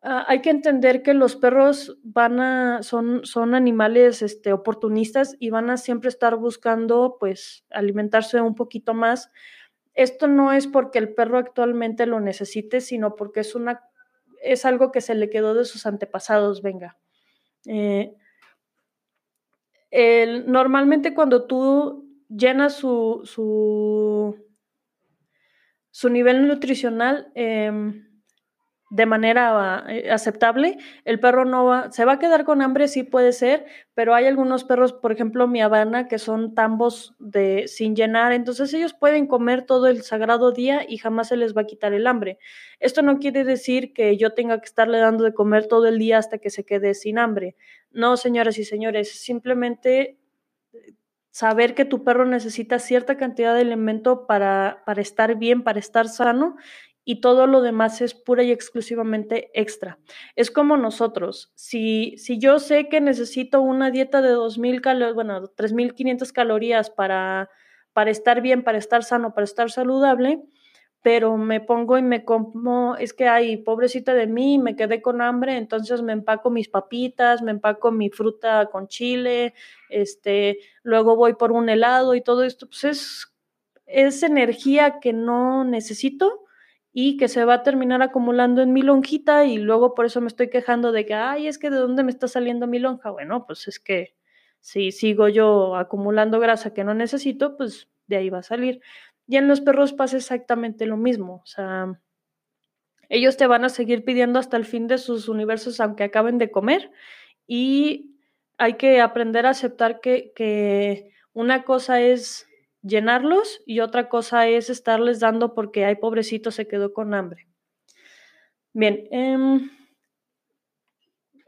Ah, 0.00 0.24
hay 0.26 0.40
que 0.40 0.48
entender 0.48 1.02
que 1.02 1.12
los 1.12 1.36
perros 1.36 1.98
van 2.02 2.40
a, 2.40 2.82
son, 2.82 3.26
son 3.26 3.54
animales 3.54 4.22
este, 4.22 4.54
oportunistas 4.54 5.36
y 5.38 5.50
van 5.50 5.68
a 5.68 5.76
siempre 5.76 6.08
estar 6.08 6.36
buscando, 6.36 7.18
pues, 7.20 7.66
alimentarse 7.68 8.40
un 8.40 8.54
poquito 8.54 8.94
más 8.94 9.30
esto 9.94 10.26
no 10.26 10.52
es 10.52 10.66
porque 10.66 10.98
el 10.98 11.14
perro 11.14 11.38
actualmente 11.38 12.06
lo 12.06 12.20
necesite, 12.20 12.80
sino 12.80 13.14
porque 13.14 13.40
es, 13.40 13.54
una, 13.54 13.82
es 14.42 14.64
algo 14.64 14.90
que 14.90 15.00
se 15.00 15.14
le 15.14 15.30
quedó 15.30 15.54
de 15.54 15.64
sus 15.64 15.86
antepasados, 15.86 16.62
venga. 16.62 16.98
Eh, 17.66 18.14
normalmente 20.46 21.14
cuando 21.14 21.46
tú 21.46 22.08
llenas 22.28 22.74
su, 22.74 23.20
su, 23.24 24.36
su 25.90 26.08
nivel 26.08 26.48
nutricional, 26.48 27.30
em, 27.34 28.11
de 28.92 29.06
manera 29.06 29.86
eh, 29.88 30.10
aceptable, 30.10 30.76
el 31.06 31.18
perro 31.18 31.46
no 31.46 31.64
va, 31.64 31.90
se 31.90 32.04
va 32.04 32.12
a 32.12 32.18
quedar 32.18 32.44
con 32.44 32.60
hambre, 32.60 32.88
sí 32.88 33.04
puede 33.04 33.32
ser, 33.32 33.64
pero 33.94 34.14
hay 34.14 34.26
algunos 34.26 34.64
perros, 34.64 34.92
por 34.92 35.12
ejemplo, 35.12 35.48
mi 35.48 35.62
Habana, 35.62 36.08
que 36.08 36.18
son 36.18 36.54
tambos 36.54 37.14
de 37.18 37.68
sin 37.68 37.96
llenar, 37.96 38.32
entonces 38.34 38.74
ellos 38.74 38.92
pueden 38.92 39.26
comer 39.26 39.62
todo 39.62 39.86
el 39.86 40.02
sagrado 40.02 40.52
día 40.52 40.84
y 40.86 40.98
jamás 40.98 41.28
se 41.28 41.38
les 41.38 41.56
va 41.56 41.62
a 41.62 41.66
quitar 41.66 41.94
el 41.94 42.06
hambre. 42.06 42.36
Esto 42.80 43.00
no 43.00 43.18
quiere 43.18 43.44
decir 43.44 43.94
que 43.94 44.18
yo 44.18 44.34
tenga 44.34 44.60
que 44.60 44.66
estarle 44.66 44.98
dando 44.98 45.24
de 45.24 45.32
comer 45.32 45.68
todo 45.68 45.86
el 45.86 45.98
día 45.98 46.18
hasta 46.18 46.36
que 46.36 46.50
se 46.50 46.66
quede 46.66 46.92
sin 46.92 47.18
hambre. 47.18 47.56
No, 47.92 48.18
señoras 48.18 48.58
y 48.58 48.64
señores, 48.66 49.10
simplemente 49.22 50.18
saber 51.30 51.74
que 51.74 51.86
tu 51.86 52.04
perro 52.04 52.26
necesita 52.26 52.78
cierta 52.78 53.16
cantidad 53.16 53.54
de 53.54 53.62
alimento 53.62 54.26
para, 54.26 54.82
para 54.84 55.00
estar 55.00 55.36
bien, 55.36 55.64
para 55.64 55.78
estar 55.78 56.08
sano 56.08 56.56
y 57.04 57.20
todo 57.20 57.46
lo 57.46 57.62
demás 57.62 58.00
es 58.00 58.14
pura 58.14 58.42
y 58.42 58.52
exclusivamente 58.52 59.50
extra. 59.54 59.98
Es 60.36 60.50
como 60.50 60.76
nosotros, 60.76 61.52
si, 61.54 62.16
si 62.18 62.38
yo 62.38 62.58
sé 62.58 62.88
que 62.88 63.00
necesito 63.00 63.60
una 63.60 63.90
dieta 63.90 64.22
de 64.22 64.34
2.000 64.34 64.80
calorías, 64.80 65.14
bueno, 65.14 65.42
3.500 65.56 66.32
calorías 66.32 66.90
para, 66.90 67.50
para 67.92 68.10
estar 68.10 68.40
bien, 68.40 68.62
para 68.62 68.78
estar 68.78 69.02
sano, 69.02 69.34
para 69.34 69.44
estar 69.44 69.70
saludable, 69.70 70.42
pero 71.02 71.36
me 71.36 71.60
pongo 71.60 71.98
y 71.98 72.02
me 72.02 72.24
como, 72.24 72.94
es 72.96 73.12
que 73.12 73.26
hay 73.26 73.56
pobrecita 73.56 74.14
de 74.14 74.28
mí, 74.28 74.58
me 74.60 74.76
quedé 74.76 75.02
con 75.02 75.20
hambre, 75.20 75.56
entonces 75.56 76.00
me 76.02 76.12
empaco 76.12 76.50
mis 76.50 76.68
papitas, 76.68 77.42
me 77.42 77.50
empaco 77.50 77.90
mi 77.90 78.08
fruta 78.10 78.66
con 78.70 78.86
chile, 78.86 79.54
este, 79.90 80.58
luego 80.84 81.16
voy 81.16 81.34
por 81.34 81.50
un 81.50 81.68
helado 81.68 82.14
y 82.14 82.20
todo 82.20 82.44
esto, 82.44 82.68
pues 82.68 82.84
es 82.84 83.28
es 83.92 84.22
energía 84.22 85.00
que 85.00 85.12
no 85.12 85.64
necesito 85.64 86.44
y 86.92 87.16
que 87.16 87.28
se 87.28 87.44
va 87.44 87.54
a 87.54 87.62
terminar 87.62 88.02
acumulando 88.02 88.60
en 88.60 88.72
mi 88.72 88.82
lonjita 88.82 89.44
y 89.46 89.56
luego 89.56 89.94
por 89.94 90.06
eso 90.06 90.20
me 90.20 90.26
estoy 90.26 90.50
quejando 90.50 90.92
de 90.92 91.06
que, 91.06 91.14
ay, 91.14 91.46
es 91.48 91.58
que 91.58 91.70
de 91.70 91.78
dónde 91.78 92.02
me 92.02 92.10
está 92.10 92.28
saliendo 92.28 92.66
mi 92.66 92.78
lonja. 92.78 93.10
Bueno, 93.10 93.46
pues 93.46 93.66
es 93.66 93.80
que 93.80 94.14
si 94.60 94.92
sigo 94.92 95.28
yo 95.28 95.76
acumulando 95.76 96.38
grasa 96.38 96.74
que 96.74 96.84
no 96.84 96.94
necesito, 96.94 97.56
pues 97.56 97.88
de 98.06 98.16
ahí 98.16 98.30
va 98.30 98.38
a 98.38 98.42
salir. 98.42 98.80
Y 99.26 99.36
en 99.36 99.48
los 99.48 99.62
perros 99.62 99.94
pasa 99.94 100.18
exactamente 100.18 100.84
lo 100.84 100.98
mismo. 100.98 101.40
O 101.42 101.46
sea, 101.46 101.98
ellos 103.08 103.36
te 103.38 103.46
van 103.46 103.64
a 103.64 103.70
seguir 103.70 104.04
pidiendo 104.04 104.38
hasta 104.38 104.58
el 104.58 104.66
fin 104.66 104.86
de 104.86 104.98
sus 104.98 105.28
universos, 105.28 105.80
aunque 105.80 106.04
acaben 106.04 106.36
de 106.36 106.50
comer. 106.50 106.90
Y 107.46 108.16
hay 108.58 108.74
que 108.74 109.00
aprender 109.00 109.46
a 109.46 109.50
aceptar 109.50 110.00
que, 110.00 110.32
que 110.36 111.10
una 111.32 111.64
cosa 111.64 112.00
es 112.02 112.46
llenarlos 112.82 113.62
y 113.66 113.80
otra 113.80 114.08
cosa 114.08 114.48
es 114.48 114.70
estarles 114.70 115.20
dando 115.20 115.54
porque 115.54 115.84
hay 115.84 115.96
pobrecito 115.96 116.50
se 116.50 116.66
quedó 116.66 116.92
con 116.92 117.14
hambre. 117.14 117.46
Bien, 118.74 119.06
em, 119.10 119.70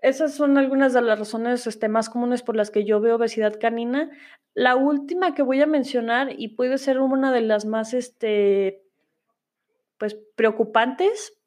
esas 0.02 0.34
son 0.34 0.58
algunas 0.58 0.92
de 0.92 1.00
las 1.00 1.18
razones 1.18 1.66
este, 1.66 1.88
más 1.88 2.10
comunes 2.10 2.42
por 2.42 2.56
las 2.56 2.70
que 2.70 2.84
yo 2.84 3.00
veo 3.00 3.16
obesidad 3.16 3.58
canina. 3.58 4.10
La 4.52 4.76
última 4.76 5.34
que 5.34 5.42
voy 5.42 5.62
a 5.62 5.66
mencionar 5.66 6.34
y 6.38 6.48
puede 6.48 6.76
ser 6.76 7.00
una 7.00 7.32
de 7.32 7.40
las 7.40 7.64
más 7.64 7.94
este, 7.94 8.82
pues, 9.98 10.14
preocupantes 10.36 11.40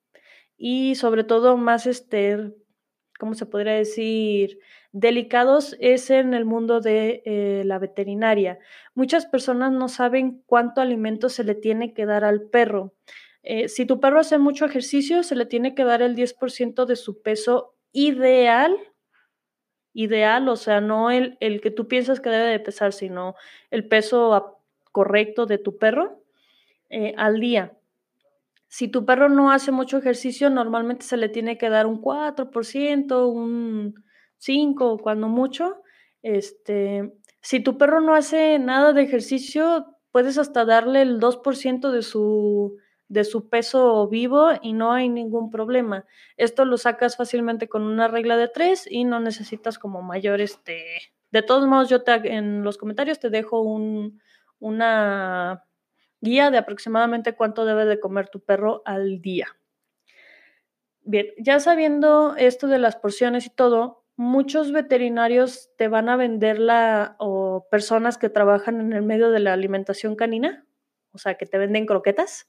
y 0.57 0.95
sobre 0.95 1.23
todo 1.23 1.55
más, 1.55 1.85
este, 1.85 2.55
¿cómo 3.19 3.35
se 3.35 3.45
podría 3.45 3.73
decir? 3.73 4.59
Delicados 4.91 5.75
es 5.79 6.09
en 6.09 6.33
el 6.33 6.45
mundo 6.45 6.79
de 6.79 7.21
eh, 7.25 7.63
la 7.65 7.79
veterinaria. 7.79 8.59
Muchas 8.95 9.25
personas 9.25 9.71
no 9.71 9.89
saben 9.89 10.43
cuánto 10.45 10.81
alimento 10.81 11.29
se 11.29 11.43
le 11.43 11.55
tiene 11.55 11.93
que 11.93 12.05
dar 12.05 12.23
al 12.23 12.43
perro. 12.43 12.93
Eh, 13.43 13.69
si 13.69 13.85
tu 13.85 13.99
perro 13.99 14.19
hace 14.19 14.37
mucho 14.37 14.65
ejercicio, 14.65 15.23
se 15.23 15.35
le 15.35 15.45
tiene 15.45 15.75
que 15.75 15.83
dar 15.83 16.01
el 16.01 16.15
10% 16.15 16.85
de 16.85 16.95
su 16.95 17.21
peso 17.21 17.75
ideal, 17.91 18.75
ideal, 19.93 20.49
o 20.49 20.55
sea, 20.55 20.81
no 20.81 21.11
el, 21.11 21.37
el, 21.39 21.61
que 21.61 21.71
tú 21.71 21.87
piensas 21.87 22.19
que 22.19 22.29
debe 22.29 22.49
de 22.49 22.59
pesar, 22.59 22.93
sino 22.93 23.35
el 23.71 23.87
peso 23.87 24.61
correcto 24.91 25.45
de 25.45 25.57
tu 25.57 25.77
perro 25.77 26.23
eh, 26.89 27.13
al 27.17 27.39
día. 27.39 27.77
Si 28.67 28.87
tu 28.89 29.05
perro 29.05 29.29
no 29.29 29.51
hace 29.51 29.71
mucho 29.71 29.97
ejercicio, 29.97 30.49
normalmente 30.49 31.05
se 31.05 31.17
le 31.17 31.29
tiene 31.29 31.57
que 31.57 31.69
dar 31.69 31.85
un 31.87 32.01
4%, 32.01 33.31
un 33.31 34.03
5 34.37 34.97
cuando 34.99 35.27
mucho. 35.27 35.81
Este, 36.21 37.13
si 37.41 37.59
tu 37.59 37.77
perro 37.77 38.01
no 38.01 38.15
hace 38.15 38.59
nada 38.59 38.93
de 38.93 39.03
ejercicio, 39.03 39.97
puedes 40.11 40.37
hasta 40.37 40.65
darle 40.65 41.01
el 41.01 41.19
2% 41.19 41.91
de 41.91 42.01
su, 42.01 42.77
de 43.07 43.23
su 43.23 43.49
peso 43.49 44.07
vivo 44.07 44.49
y 44.61 44.73
no 44.73 44.93
hay 44.93 45.09
ningún 45.09 45.49
problema. 45.49 46.05
Esto 46.37 46.65
lo 46.65 46.77
sacas 46.77 47.17
fácilmente 47.17 47.69
con 47.69 47.83
una 47.83 48.07
regla 48.07 48.37
de 48.37 48.47
3 48.47 48.87
y 48.89 49.03
no 49.03 49.19
necesitas 49.19 49.79
como 49.79 50.01
mayor 50.01 50.41
este... 50.41 50.83
De 51.29 51.41
todos 51.41 51.67
modos, 51.67 51.89
yo 51.89 52.03
te, 52.03 52.13
en 52.33 52.63
los 52.63 52.77
comentarios 52.77 53.19
te 53.19 53.29
dejo 53.29 53.61
un, 53.61 54.21
una 54.59 55.65
guía 56.21 56.51
de 56.51 56.57
aproximadamente 56.57 57.35
cuánto 57.35 57.65
debe 57.65 57.85
de 57.85 57.99
comer 57.99 58.29
tu 58.29 58.39
perro 58.39 58.81
al 58.85 59.21
día. 59.21 59.47
Bien, 61.01 61.27
ya 61.37 61.59
sabiendo 61.59 62.35
esto 62.37 62.67
de 62.67 62.79
las 62.79 62.95
porciones 62.95 63.45
y 63.45 63.49
todo, 63.49 64.03
muchos 64.17 64.71
veterinarios 64.71 65.69
te 65.77 65.87
van 65.87 66.09
a 66.09 66.17
vender 66.17 66.59
la, 66.59 67.15
o 67.19 67.67
personas 67.71 68.17
que 68.17 68.29
trabajan 68.29 68.81
en 68.81 68.91
el 68.91 69.03
medio 69.03 69.29
de 69.29 69.39
la 69.39 69.53
alimentación 69.53 70.15
canina, 70.15 70.65
o 71.11 71.19
sea, 71.19 71.35
que 71.35 71.45
te 71.45 71.57
venden 71.57 71.85
croquetas, 71.85 72.47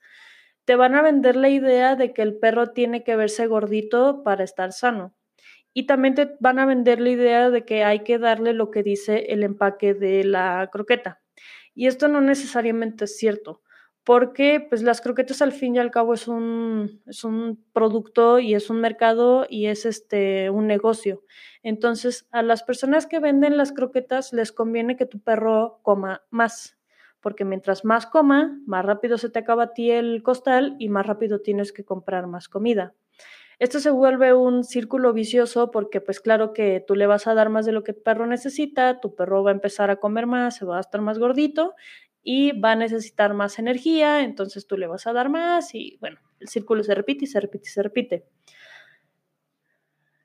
te 0.64 0.76
van 0.76 0.94
a 0.94 1.02
vender 1.02 1.36
la 1.36 1.50
idea 1.50 1.94
de 1.94 2.12
que 2.12 2.22
el 2.22 2.38
perro 2.38 2.72
tiene 2.72 3.04
que 3.04 3.16
verse 3.16 3.46
gordito 3.46 4.22
para 4.24 4.44
estar 4.44 4.72
sano. 4.72 5.14
Y 5.74 5.86
también 5.86 6.14
te 6.14 6.36
van 6.40 6.58
a 6.58 6.66
vender 6.66 7.00
la 7.00 7.10
idea 7.10 7.50
de 7.50 7.64
que 7.64 7.84
hay 7.84 8.00
que 8.00 8.18
darle 8.18 8.54
lo 8.54 8.70
que 8.70 8.82
dice 8.82 9.26
el 9.28 9.44
empaque 9.44 9.94
de 9.94 10.24
la 10.24 10.68
croqueta. 10.72 11.20
Y 11.74 11.86
esto 11.86 12.08
no 12.08 12.20
necesariamente 12.20 13.04
es 13.04 13.16
cierto 13.16 13.62
porque 14.04 14.66
pues 14.68 14.82
las 14.82 15.00
croquetas 15.00 15.42
al 15.42 15.52
fin 15.52 15.76
y 15.76 15.78
al 15.78 15.90
cabo 15.90 16.14
es 16.14 16.28
un, 16.28 17.02
es 17.06 17.24
un 17.24 17.62
producto 17.72 18.38
y 18.38 18.54
es 18.54 18.70
un 18.70 18.80
mercado 18.80 19.46
y 19.48 19.66
es 19.66 19.84
este 19.84 20.50
un 20.50 20.66
negocio. 20.66 21.22
Entonces, 21.62 22.26
a 22.30 22.42
las 22.42 22.62
personas 22.62 23.06
que 23.06 23.20
venden 23.20 23.56
las 23.56 23.72
croquetas 23.72 24.32
les 24.32 24.52
conviene 24.52 24.96
que 24.96 25.06
tu 25.06 25.20
perro 25.20 25.80
coma 25.82 26.22
más, 26.30 26.78
porque 27.20 27.44
mientras 27.44 27.84
más 27.84 28.06
coma, 28.06 28.58
más 28.66 28.84
rápido 28.84 29.18
se 29.18 29.28
te 29.28 29.40
acaba 29.40 29.64
a 29.64 29.72
ti 29.74 29.90
el 29.90 30.22
costal 30.22 30.76
y 30.78 30.88
más 30.88 31.06
rápido 31.06 31.40
tienes 31.40 31.72
que 31.72 31.84
comprar 31.84 32.26
más 32.26 32.48
comida. 32.48 32.94
Esto 33.58 33.80
se 33.80 33.90
vuelve 33.90 34.32
un 34.34 34.62
círculo 34.62 35.12
vicioso 35.12 35.72
porque 35.72 36.00
pues 36.00 36.20
claro 36.20 36.52
que 36.52 36.82
tú 36.86 36.94
le 36.94 37.08
vas 37.08 37.26
a 37.26 37.34
dar 37.34 37.48
más 37.50 37.66
de 37.66 37.72
lo 37.72 37.82
que 37.82 37.92
tu 37.92 38.04
perro 38.04 38.24
necesita, 38.24 39.00
tu 39.00 39.16
perro 39.16 39.42
va 39.42 39.50
a 39.50 39.54
empezar 39.54 39.90
a 39.90 39.96
comer 39.96 40.26
más, 40.26 40.56
se 40.56 40.64
va 40.64 40.76
a 40.76 40.80
estar 40.80 41.00
más 41.00 41.18
gordito 41.18 41.74
y 42.22 42.58
va 42.58 42.72
a 42.72 42.76
necesitar 42.76 43.34
más 43.34 43.58
energía, 43.58 44.22
entonces 44.22 44.66
tú 44.66 44.76
le 44.76 44.86
vas 44.86 45.06
a 45.06 45.12
dar 45.12 45.28
más 45.28 45.74
y 45.74 45.96
bueno, 46.00 46.18
el 46.40 46.48
círculo 46.48 46.82
se 46.82 46.94
repite 46.94 47.24
y 47.24 47.28
se 47.28 47.40
repite 47.40 47.68
y 47.68 47.72
se 47.72 47.82
repite. 47.82 48.26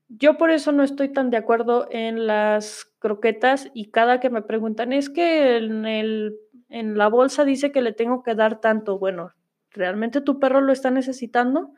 Yo 0.09 0.38
por 0.38 0.51
eso 0.51 0.71
no 0.71 0.83
estoy 0.83 1.09
tan 1.09 1.31
de 1.31 1.38
acuerdo 1.38 1.88
en 1.89 2.27
las 2.27 2.85
croquetas 3.00 3.71
y 3.73 3.89
cada 3.89 4.19
que 4.19 4.29
me 4.29 4.43
preguntan 4.43 4.93
es 4.93 5.09
que 5.09 5.57
en, 5.57 5.85
el, 5.85 6.38
en 6.69 6.97
la 6.97 7.07
bolsa 7.07 7.45
dice 7.45 7.71
que 7.71 7.81
le 7.81 7.93
tengo 7.93 8.21
que 8.21 8.35
dar 8.35 8.62
tanto. 8.62 9.00
Bueno, 9.00 9.33
¿realmente 9.71 10.21
tu 10.21 10.39
perro 10.39 10.62
lo 10.62 10.71
está 10.71 10.91
necesitando? 10.91 11.73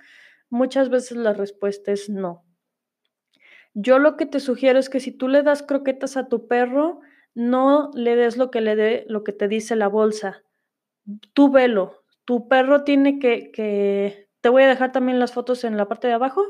Muchas 0.49 0.89
veces 0.89 1.17
la 1.17 1.33
respuesta 1.33 1.93
es 1.93 2.09
no. 2.09 2.43
Yo 3.73 3.99
lo 3.99 4.17
que 4.17 4.25
te 4.25 4.39
sugiero 4.39 4.79
es 4.79 4.89
que 4.89 4.99
si 4.99 5.11
tú 5.11 5.27
le 5.27 5.41
das 5.41 5.63
croquetas 5.63 6.17
a 6.17 6.27
tu 6.27 6.47
perro, 6.47 7.01
no 7.35 7.91
le 7.93 8.15
des 8.15 8.37
lo 8.37 8.49
que 8.49 8.61
le 8.61 8.75
dé, 8.75 9.05
lo 9.07 9.23
que 9.23 9.33
te 9.33 9.47
dice 9.47 9.75
la 9.75 9.87
bolsa. 9.87 10.43
Tú 11.33 11.51
velo. 11.51 12.03
Tu 12.25 12.47
perro 12.47 12.83
tiene 12.83 13.19
que, 13.19 14.27
te 14.41 14.49
voy 14.49 14.63
a 14.63 14.67
dejar 14.67 14.91
también 14.91 15.19
las 15.19 15.33
fotos 15.33 15.63
en 15.63 15.77
la 15.77 15.87
parte 15.87 16.07
de 16.07 16.13
abajo, 16.13 16.43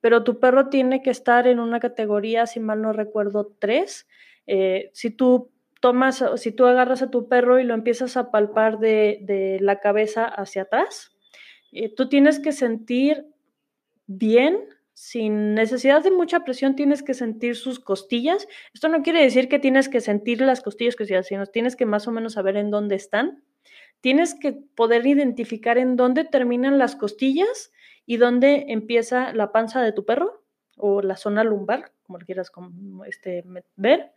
pero 0.00 0.22
tu 0.24 0.38
perro 0.38 0.68
tiene 0.68 1.00
que 1.02 1.10
estar 1.10 1.46
en 1.46 1.60
una 1.60 1.80
categoría, 1.80 2.46
si 2.46 2.60
mal 2.60 2.82
no 2.82 2.92
recuerdo, 2.92 3.56
3. 3.58 4.06
Eh, 4.46 4.90
si 4.92 5.10
tú 5.10 5.50
tomas, 5.80 6.22
si 6.36 6.52
tú 6.52 6.66
agarras 6.66 7.00
a 7.00 7.10
tu 7.10 7.28
perro 7.28 7.58
y 7.58 7.64
lo 7.64 7.72
empiezas 7.72 8.18
a 8.18 8.30
palpar 8.30 8.78
de, 8.78 9.20
de 9.22 9.58
la 9.60 9.80
cabeza 9.80 10.26
hacia 10.26 10.62
atrás, 10.62 11.14
eh, 11.72 11.94
tú 11.94 12.08
tienes 12.08 12.38
que 12.38 12.52
sentir 12.52 13.26
bien 14.06 14.68
sin 14.94 15.54
necesidad 15.54 16.04
de 16.04 16.12
mucha 16.12 16.44
presión 16.44 16.76
tienes 16.76 17.02
que 17.02 17.14
sentir 17.14 17.56
sus 17.56 17.80
costillas. 17.80 18.46
Esto 18.72 18.88
no 18.88 19.02
quiere 19.02 19.22
decir 19.22 19.48
que 19.48 19.58
tienes 19.58 19.88
que 19.88 20.00
sentir 20.00 20.40
las 20.40 20.62
costillas, 20.62 20.96
sino 21.26 21.46
tienes 21.46 21.74
que 21.74 21.84
más 21.84 22.06
o 22.06 22.12
menos 22.12 22.34
saber 22.34 22.56
en 22.56 22.70
dónde 22.70 22.94
están. 22.94 23.42
Tienes 24.00 24.34
que 24.34 24.52
poder 24.52 25.04
identificar 25.06 25.78
en 25.78 25.96
dónde 25.96 26.24
terminan 26.24 26.78
las 26.78 26.94
costillas 26.94 27.72
y 28.06 28.18
dónde 28.18 28.66
empieza 28.68 29.32
la 29.32 29.50
panza 29.50 29.82
de 29.82 29.92
tu 29.92 30.04
perro 30.04 30.44
o 30.76 31.02
la 31.02 31.16
zona 31.16 31.42
lumbar, 31.42 31.92
como 32.04 32.18
lo 32.18 32.26
quieras 32.26 32.52
este, 33.06 33.44
ver. 33.74 34.12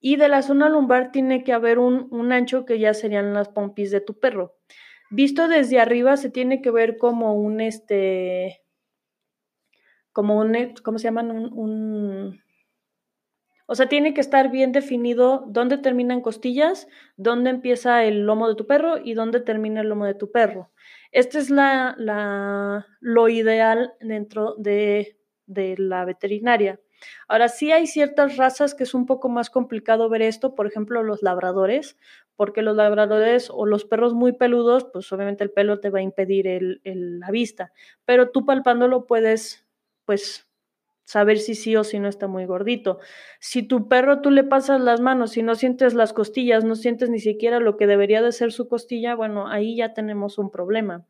Y 0.00 0.16
de 0.16 0.28
la 0.28 0.42
zona 0.42 0.68
lumbar 0.68 1.12
tiene 1.12 1.44
que 1.44 1.52
haber 1.52 1.78
un, 1.78 2.08
un 2.10 2.32
ancho 2.32 2.64
que 2.64 2.80
ya 2.80 2.92
serían 2.92 3.34
las 3.34 3.50
pompis 3.50 3.92
de 3.92 4.00
tu 4.00 4.18
perro. 4.18 4.56
Visto 5.10 5.46
desde 5.46 5.78
arriba 5.78 6.16
se 6.16 6.30
tiene 6.30 6.60
que 6.60 6.72
ver 6.72 6.96
como 6.96 7.34
un, 7.34 7.60
este, 7.60 8.61
como 10.12 10.38
un, 10.38 10.74
¿cómo 10.82 10.98
se 10.98 11.04
llaman? 11.04 11.30
Un, 11.30 12.40
o 13.66 13.74
sea, 13.74 13.88
tiene 13.88 14.12
que 14.12 14.20
estar 14.20 14.50
bien 14.50 14.72
definido 14.72 15.44
dónde 15.48 15.78
terminan 15.78 16.20
costillas, 16.20 16.88
dónde 17.16 17.50
empieza 17.50 18.04
el 18.04 18.26
lomo 18.26 18.48
de 18.48 18.54
tu 18.54 18.66
perro 18.66 18.98
y 19.02 19.14
dónde 19.14 19.40
termina 19.40 19.80
el 19.80 19.88
lomo 19.88 20.04
de 20.04 20.14
tu 20.14 20.30
perro. 20.30 20.70
Este 21.10 21.38
es 21.38 21.50
la, 21.50 21.94
la, 21.98 22.86
lo 23.00 23.28
ideal 23.28 23.94
dentro 24.00 24.54
de, 24.56 25.16
de 25.46 25.76
la 25.78 26.04
veterinaria. 26.04 26.80
Ahora 27.28 27.48
sí 27.48 27.72
hay 27.72 27.86
ciertas 27.86 28.36
razas 28.36 28.74
que 28.74 28.84
es 28.84 28.94
un 28.94 29.06
poco 29.06 29.28
más 29.28 29.50
complicado 29.50 30.08
ver 30.08 30.22
esto, 30.22 30.54
por 30.54 30.66
ejemplo 30.66 31.02
los 31.02 31.22
labradores, 31.22 31.96
porque 32.36 32.62
los 32.62 32.76
labradores 32.76 33.50
o 33.50 33.66
los 33.66 33.84
perros 33.84 34.14
muy 34.14 34.32
peludos, 34.32 34.86
pues 34.92 35.12
obviamente 35.12 35.44
el 35.44 35.50
pelo 35.50 35.80
te 35.80 35.90
va 35.90 35.98
a 36.00 36.02
impedir 36.02 36.46
el, 36.46 36.80
la 36.84 37.30
vista, 37.30 37.72
pero 38.04 38.30
tú 38.30 38.44
palpándolo 38.44 39.06
puedes 39.06 39.66
pues 40.04 40.48
saber 41.04 41.38
si 41.38 41.54
sí 41.54 41.76
o 41.76 41.84
si 41.84 41.98
no 41.98 42.08
está 42.08 42.26
muy 42.26 42.46
gordito. 42.46 42.98
Si 43.40 43.62
tu 43.62 43.88
perro 43.88 44.20
tú 44.20 44.30
le 44.30 44.44
pasas 44.44 44.80
las 44.80 45.00
manos 45.00 45.36
y 45.36 45.42
no 45.42 45.54
sientes 45.54 45.94
las 45.94 46.12
costillas, 46.12 46.64
no 46.64 46.74
sientes 46.74 47.10
ni 47.10 47.18
siquiera 47.18 47.60
lo 47.60 47.76
que 47.76 47.86
debería 47.86 48.22
de 48.22 48.32
ser 48.32 48.52
su 48.52 48.68
costilla, 48.68 49.14
bueno, 49.14 49.48
ahí 49.48 49.76
ya 49.76 49.94
tenemos 49.94 50.38
un 50.38 50.50
problema. 50.50 51.04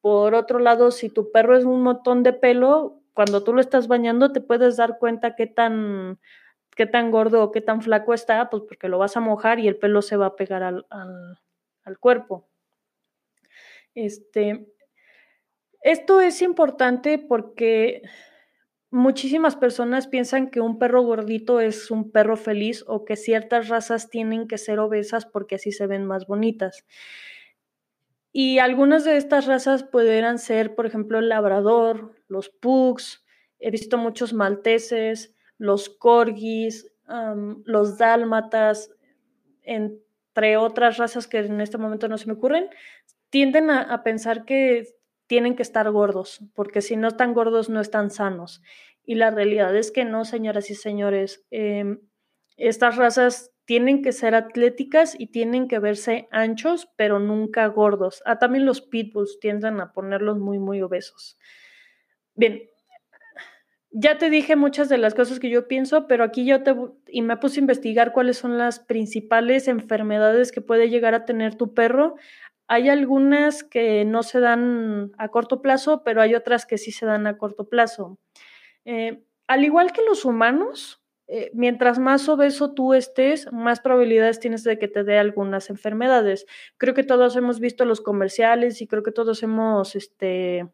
Por 0.00 0.34
otro 0.34 0.58
lado, 0.60 0.90
si 0.90 1.10
tu 1.10 1.30
perro 1.32 1.56
es 1.56 1.64
un 1.64 1.82
montón 1.82 2.22
de 2.22 2.32
pelo, 2.32 3.00
cuando 3.12 3.42
tú 3.42 3.52
lo 3.52 3.60
estás 3.60 3.88
bañando 3.88 4.32
te 4.32 4.40
puedes 4.40 4.76
dar 4.76 4.98
cuenta 4.98 5.34
qué 5.36 5.46
tan, 5.46 6.18
qué 6.76 6.86
tan 6.86 7.10
gordo 7.10 7.42
o 7.42 7.50
qué 7.50 7.60
tan 7.60 7.82
flaco 7.82 8.14
está, 8.14 8.48
pues 8.50 8.62
porque 8.66 8.88
lo 8.88 8.98
vas 8.98 9.16
a 9.16 9.20
mojar 9.20 9.58
y 9.58 9.68
el 9.68 9.76
pelo 9.76 10.00
se 10.00 10.16
va 10.16 10.26
a 10.26 10.36
pegar 10.36 10.62
al, 10.62 10.86
al, 10.88 11.98
cuerpo. 11.98 12.48
Este, 13.94 14.66
esto 15.82 16.20
es 16.20 16.40
importante 16.40 17.18
porque 17.18 18.02
muchísimas 18.90 19.56
personas 19.56 20.06
piensan 20.06 20.50
que 20.50 20.60
un 20.60 20.78
perro 20.78 21.02
gordito 21.02 21.60
es 21.60 21.90
un 21.90 22.10
perro 22.10 22.36
feliz 22.36 22.84
o 22.86 23.04
que 23.04 23.16
ciertas 23.16 23.68
razas 23.68 24.10
tienen 24.10 24.48
que 24.48 24.58
ser 24.58 24.78
obesas 24.78 25.26
porque 25.26 25.56
así 25.56 25.72
se 25.72 25.86
ven 25.86 26.04
más 26.04 26.26
bonitas. 26.26 26.84
Y 28.32 28.58
algunas 28.58 29.04
de 29.04 29.16
estas 29.16 29.46
razas 29.46 29.82
pudieran 29.82 30.38
ser, 30.38 30.74
por 30.74 30.86
ejemplo, 30.86 31.18
el 31.18 31.28
labrador, 31.28 32.14
los 32.28 32.48
pugs, 32.48 33.24
he 33.58 33.70
visto 33.70 33.98
muchos 33.98 34.32
malteses, 34.32 35.34
los 35.58 35.88
corgis, 35.88 36.92
los 37.64 37.98
dálmatas, 37.98 38.90
entre 39.62 40.56
otras 40.56 40.96
razas 40.96 41.26
que 41.26 41.38
en 41.38 41.60
este 41.60 41.76
momento 41.76 42.08
no 42.08 42.18
se 42.18 42.26
me 42.26 42.34
ocurren, 42.34 42.70
tienden 43.30 43.70
a, 43.70 44.02
pensar 44.02 44.44
que 44.44 44.99
tienen 45.30 45.54
que 45.54 45.62
estar 45.62 45.88
gordos, 45.92 46.40
porque 46.56 46.82
si 46.82 46.96
no 46.96 47.06
están 47.06 47.34
gordos 47.34 47.70
no 47.70 47.80
están 47.80 48.10
sanos. 48.10 48.62
Y 49.04 49.14
la 49.14 49.30
realidad 49.30 49.76
es 49.76 49.92
que 49.92 50.04
no, 50.04 50.24
señoras 50.24 50.70
y 50.70 50.74
señores. 50.74 51.46
Em, 51.52 52.00
estas 52.56 52.96
razas 52.96 53.52
tienen 53.64 54.02
que 54.02 54.10
ser 54.10 54.34
atléticas 54.34 55.14
y 55.16 55.28
tienen 55.28 55.68
que 55.68 55.78
verse 55.78 56.26
anchos, 56.32 56.88
pero 56.96 57.20
nunca 57.20 57.64
gordos. 57.68 58.24
Ah, 58.26 58.40
también 58.40 58.66
los 58.66 58.80
pitbulls 58.80 59.38
tienden 59.38 59.80
a 59.80 59.92
ponerlos 59.92 60.36
muy, 60.36 60.58
muy 60.58 60.82
obesos. 60.82 61.38
Bien, 62.34 62.64
ya 63.92 64.18
te 64.18 64.30
dije 64.30 64.56
muchas 64.56 64.88
de 64.88 64.98
las 64.98 65.14
cosas 65.14 65.38
que 65.38 65.48
yo 65.48 65.68
pienso, 65.68 66.08
pero 66.08 66.24
aquí 66.24 66.44
yo 66.44 66.64
te 66.64 66.74
y 67.06 67.22
me 67.22 67.36
puse 67.36 67.60
a 67.60 67.62
investigar 67.62 68.12
cuáles 68.12 68.36
son 68.36 68.58
las 68.58 68.80
principales 68.80 69.68
enfermedades 69.68 70.50
que 70.50 70.60
puede 70.60 70.90
llegar 70.90 71.14
a 71.14 71.24
tener 71.24 71.54
tu 71.54 71.72
perro. 71.72 72.16
Hay 72.72 72.88
algunas 72.88 73.64
que 73.64 74.04
no 74.04 74.22
se 74.22 74.38
dan 74.38 75.10
a 75.18 75.28
corto 75.30 75.60
plazo, 75.60 76.04
pero 76.04 76.22
hay 76.22 76.36
otras 76.36 76.66
que 76.66 76.78
sí 76.78 76.92
se 76.92 77.04
dan 77.04 77.26
a 77.26 77.36
corto 77.36 77.68
plazo. 77.68 78.20
Eh, 78.84 79.24
al 79.48 79.64
igual 79.64 79.90
que 79.90 80.02
los 80.02 80.24
humanos, 80.24 81.02
eh, 81.26 81.50
mientras 81.52 81.98
más 81.98 82.28
obeso 82.28 82.72
tú 82.72 82.94
estés, 82.94 83.52
más 83.52 83.80
probabilidades 83.80 84.38
tienes 84.38 84.62
de 84.62 84.78
que 84.78 84.86
te 84.86 85.02
dé 85.02 85.18
algunas 85.18 85.68
enfermedades. 85.68 86.46
Creo 86.76 86.94
que 86.94 87.02
todos 87.02 87.34
hemos 87.34 87.58
visto 87.58 87.84
los 87.84 88.00
comerciales 88.00 88.80
y 88.80 88.86
creo 88.86 89.02
que 89.02 89.10
todos 89.10 89.42
hemos, 89.42 89.96
este, 89.96 90.68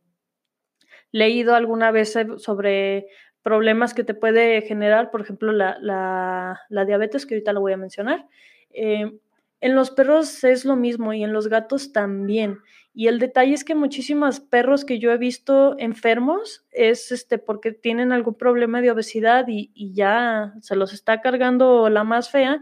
leído 1.12 1.54
alguna 1.54 1.92
vez 1.92 2.14
sobre 2.36 3.06
problemas 3.40 3.94
que 3.94 4.04
te 4.04 4.12
puede 4.12 4.60
generar, 4.60 5.10
por 5.10 5.22
ejemplo, 5.22 5.50
la, 5.50 6.60
diabetes, 6.68 7.24
que 7.24 7.36
ahorita 7.36 7.54
lo 7.54 7.62
voy 7.62 7.72
a 7.72 7.78
mencionar. 7.78 8.26
Eh, 8.68 9.18
en 9.66 9.74
los 9.74 9.90
perros 9.90 10.44
es 10.44 10.64
lo 10.64 10.76
mismo 10.76 11.12
y 11.12 11.24
en 11.24 11.32
los 11.32 11.48
gatos 11.48 11.92
también. 11.92 12.60
Y 12.94 13.08
el 13.08 13.18
detalle 13.18 13.52
es 13.52 13.64
que 13.64 13.74
muchísimos 13.74 14.40
perros 14.40 14.86
que 14.86 14.98
yo 14.98 15.12
he 15.12 15.18
visto 15.18 15.76
enfermos 15.78 16.64
es 16.70 17.12
este 17.12 17.36
porque 17.36 17.72
tienen 17.72 18.10
algún 18.10 18.36
problema 18.36 18.80
de 18.80 18.90
obesidad 18.90 19.44
y, 19.48 19.70
ya 19.92 20.54
se 20.62 20.76
los 20.76 20.94
está 20.94 21.20
cargando 21.20 21.90
la 21.90 22.04
más 22.04 22.30
fea 22.30 22.60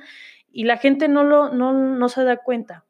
y 0.51 0.65
la 0.65 0.79
gente 0.79 1.07
no, 1.07 1.23
lo, 1.23 1.51
no, 1.51 1.73
no 1.73 2.09
se 2.09 2.25
da 2.25 2.39
cuenta. 2.39 2.85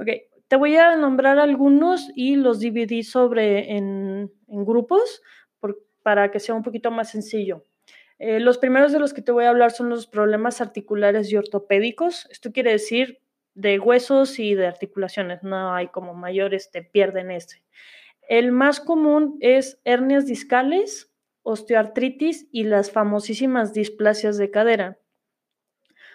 Okay. 0.00 0.22
Te 0.48 0.56
voy 0.56 0.76
a 0.76 0.96
nombrar 0.96 1.38
algunos 1.38 2.10
y 2.14 2.36
los 2.36 2.58
dividí 2.58 3.04
sobre 3.04 3.76
en, 3.76 4.32
grupos 4.48 5.22
para 6.02 6.30
que 6.30 6.40
sea 6.40 6.54
un 6.54 6.62
poquito 6.62 6.90
más 6.90 7.10
sencillo. 7.10 7.64
Eh, 8.18 8.40
los 8.40 8.58
primeros 8.58 8.92
de 8.92 8.98
los 8.98 9.14
que 9.14 9.22
te 9.22 9.32
voy 9.32 9.44
a 9.44 9.50
hablar 9.50 9.70
son 9.70 9.88
los 9.88 10.06
problemas 10.06 10.60
articulares 10.60 11.30
y 11.30 11.36
ortopédicos. 11.36 12.26
Esto 12.30 12.50
quiere 12.50 12.72
decir 12.72 13.21
de 13.54 13.78
huesos 13.78 14.38
y 14.38 14.54
de 14.54 14.66
articulaciones. 14.66 15.42
No 15.42 15.74
hay 15.74 15.88
como 15.88 16.14
mayores, 16.14 16.70
te 16.70 16.82
pierden 16.82 17.30
este. 17.30 17.62
El 18.28 18.52
más 18.52 18.80
común 18.80 19.36
es 19.40 19.80
hernias 19.84 20.26
discales, 20.26 21.10
osteoartritis 21.42 22.48
y 22.52 22.64
las 22.64 22.90
famosísimas 22.90 23.72
displasias 23.72 24.38
de 24.38 24.50
cadera. 24.50 24.98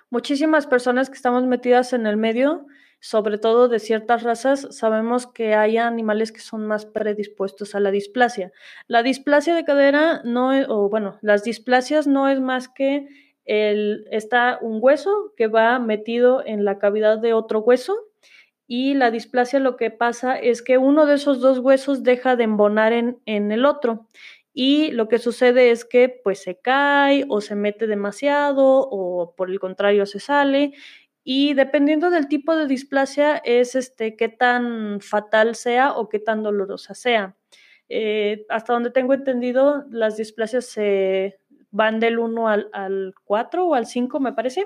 Muchísimas 0.09 0.67
personas 0.67 1.09
que 1.09 1.15
estamos 1.15 1.45
metidas 1.45 1.93
en 1.93 2.07
el 2.07 2.17
medio 2.17 2.65
sobre 2.99 3.37
todo 3.37 3.67
de 3.67 3.79
ciertas 3.79 4.23
razas, 4.23 4.67
sabemos 4.71 5.27
que 5.27 5.53
hay 5.53 5.77
animales 5.77 6.31
que 6.31 6.39
son 6.39 6.65
más 6.65 6.85
predispuestos 6.85 7.75
a 7.75 7.79
la 7.79 7.91
displasia. 7.91 8.51
La 8.87 9.03
displasia 9.03 9.55
de 9.55 9.63
cadera 9.63 10.21
no 10.23 10.51
es, 10.51 10.65
o 10.67 10.89
bueno, 10.89 11.19
las 11.21 11.43
displasias 11.43 12.07
no 12.07 12.27
es 12.27 12.39
más 12.39 12.67
que 12.67 13.07
el, 13.47 14.07
está 14.11 14.59
un 14.61 14.79
hueso 14.81 15.33
que 15.35 15.47
va 15.47 15.79
metido 15.79 16.45
en 16.45 16.65
la 16.65 16.77
cavidad 16.77 17.17
de 17.17 17.33
otro 17.33 17.59
hueso 17.59 17.95
y 18.67 18.93
la 18.93 19.09
displasia 19.09 19.59
lo 19.59 19.77
que 19.77 19.89
pasa 19.89 20.37
es 20.37 20.61
que 20.61 20.77
uno 20.77 21.05
de 21.05 21.15
esos 21.15 21.39
dos 21.39 21.59
huesos 21.59 22.03
deja 22.03 22.35
de 22.35 22.43
embonar 22.43 22.93
en, 22.93 23.19
en 23.25 23.51
el 23.51 23.65
otro 23.65 24.07
y 24.53 24.91
lo 24.91 25.07
que 25.07 25.19
sucede 25.19 25.71
es 25.71 25.85
que 25.85 26.09
pues 26.23 26.41
se 26.43 26.59
cae 26.59 27.25
o 27.29 27.41
se 27.41 27.55
mete 27.55 27.87
demasiado 27.87 28.87
o 28.89 29.33
por 29.35 29.49
el 29.49 29.59
contrario 29.59 30.05
se 30.05 30.19
sale 30.19 30.73
y 31.29 31.55
dependiendo 31.55 32.09
del 32.09 32.29
tipo 32.29 32.55
de 32.55 32.67
displasia 32.67 33.35
es 33.43 33.75
este, 33.75 34.15
qué 34.15 34.29
tan 34.29 35.01
fatal 35.01 35.55
sea 35.55 35.91
o 35.91 36.07
qué 36.07 36.19
tan 36.19 36.41
dolorosa 36.41 36.93
sea. 36.93 37.35
Eh, 37.89 38.45
hasta 38.47 38.71
donde 38.71 38.91
tengo 38.91 39.13
entendido, 39.13 39.85
las 39.89 40.15
displasias 40.15 40.67
se 40.67 41.37
van 41.71 41.99
del 41.99 42.19
1 42.19 42.47
al, 42.47 43.13
4 43.23 43.67
o 43.67 43.75
al 43.75 43.85
5, 43.85 44.19
me 44.19 44.33
parece, 44.33 44.65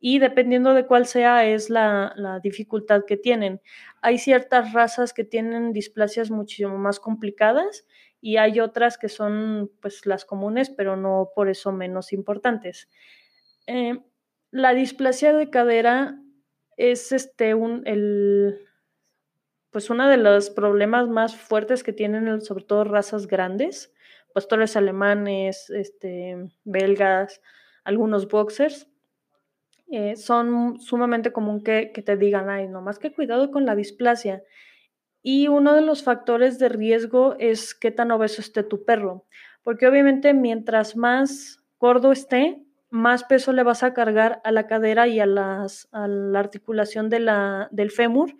y 0.00 0.18
dependiendo 0.20 0.74
de 0.74 0.86
cuál 0.86 1.06
sea 1.06 1.44
es 1.44 1.70
la, 1.70 2.12
la, 2.16 2.38
dificultad 2.40 3.02
que 3.06 3.16
tienen. 3.16 3.60
Hay 4.00 4.18
ciertas 4.18 4.72
razas 4.72 5.12
que 5.12 5.24
tienen 5.24 5.72
displasias 5.72 6.30
muchísimo 6.30 6.78
más 6.78 7.00
complicadas 7.00 7.84
y 8.20 8.36
hay 8.36 8.60
otras 8.60 8.98
que 8.98 9.08
son 9.08 9.70
pues 9.80 10.06
las 10.06 10.24
comunes, 10.24 10.70
pero 10.70 10.96
no 10.96 11.30
por 11.34 11.48
eso 11.48 11.72
menos 11.72 12.12
importantes. 12.12 12.88
Eh, 13.66 14.00
la 14.50 14.74
displasia 14.74 15.32
de 15.32 15.50
cadera 15.50 16.18
es 16.76 17.12
este 17.12 17.54
un 17.54 17.82
el 17.86 18.64
pues 19.70 19.90
uno 19.90 20.08
de 20.08 20.16
los 20.16 20.50
problemas 20.50 21.08
más 21.08 21.36
fuertes 21.36 21.84
que 21.84 21.92
tienen 21.92 22.40
sobre 22.40 22.64
todo 22.64 22.84
razas 22.84 23.26
grandes, 23.26 23.92
pastores 24.32 24.76
alemanes, 24.76 25.70
este, 25.70 26.36
belgas, 26.64 27.40
algunos 27.84 28.28
boxers. 28.28 28.88
Eh, 29.90 30.16
son 30.16 30.78
sumamente 30.80 31.32
común 31.32 31.62
que, 31.62 31.86
te 31.86 32.16
digan, 32.16 32.50
ay, 32.50 32.68
no 32.68 32.82
más 32.82 32.98
que 32.98 33.12
cuidado 33.12 33.50
con 33.50 33.64
la 33.64 33.74
displasia. 33.74 34.42
Y 35.22 35.48
uno 35.48 35.74
de 35.74 35.80
los 35.80 36.02
factores 36.02 36.58
de 36.58 36.68
riesgo 36.68 37.36
es 37.38 37.74
qué 37.74 37.90
tan 37.90 38.10
obeso 38.10 38.40
esté 38.40 38.62
tu 38.62 38.84
perro, 38.84 39.26
porque 39.62 39.86
obviamente 39.86 40.34
mientras 40.34 40.96
más 40.96 41.64
gordo 41.78 42.12
esté, 42.12 42.62
más 42.90 43.24
peso 43.24 43.52
le 43.52 43.62
vas 43.62 43.82
a 43.82 43.94
cargar 43.94 44.40
a 44.44 44.52
la 44.52 44.66
cadera 44.66 45.08
y 45.08 45.20
a, 45.20 45.26
las, 45.26 45.88
a 45.92 46.06
la 46.06 46.38
articulación 46.38 47.10
de 47.10 47.20
la, 47.20 47.68
del 47.70 47.90
fémur 47.90 48.34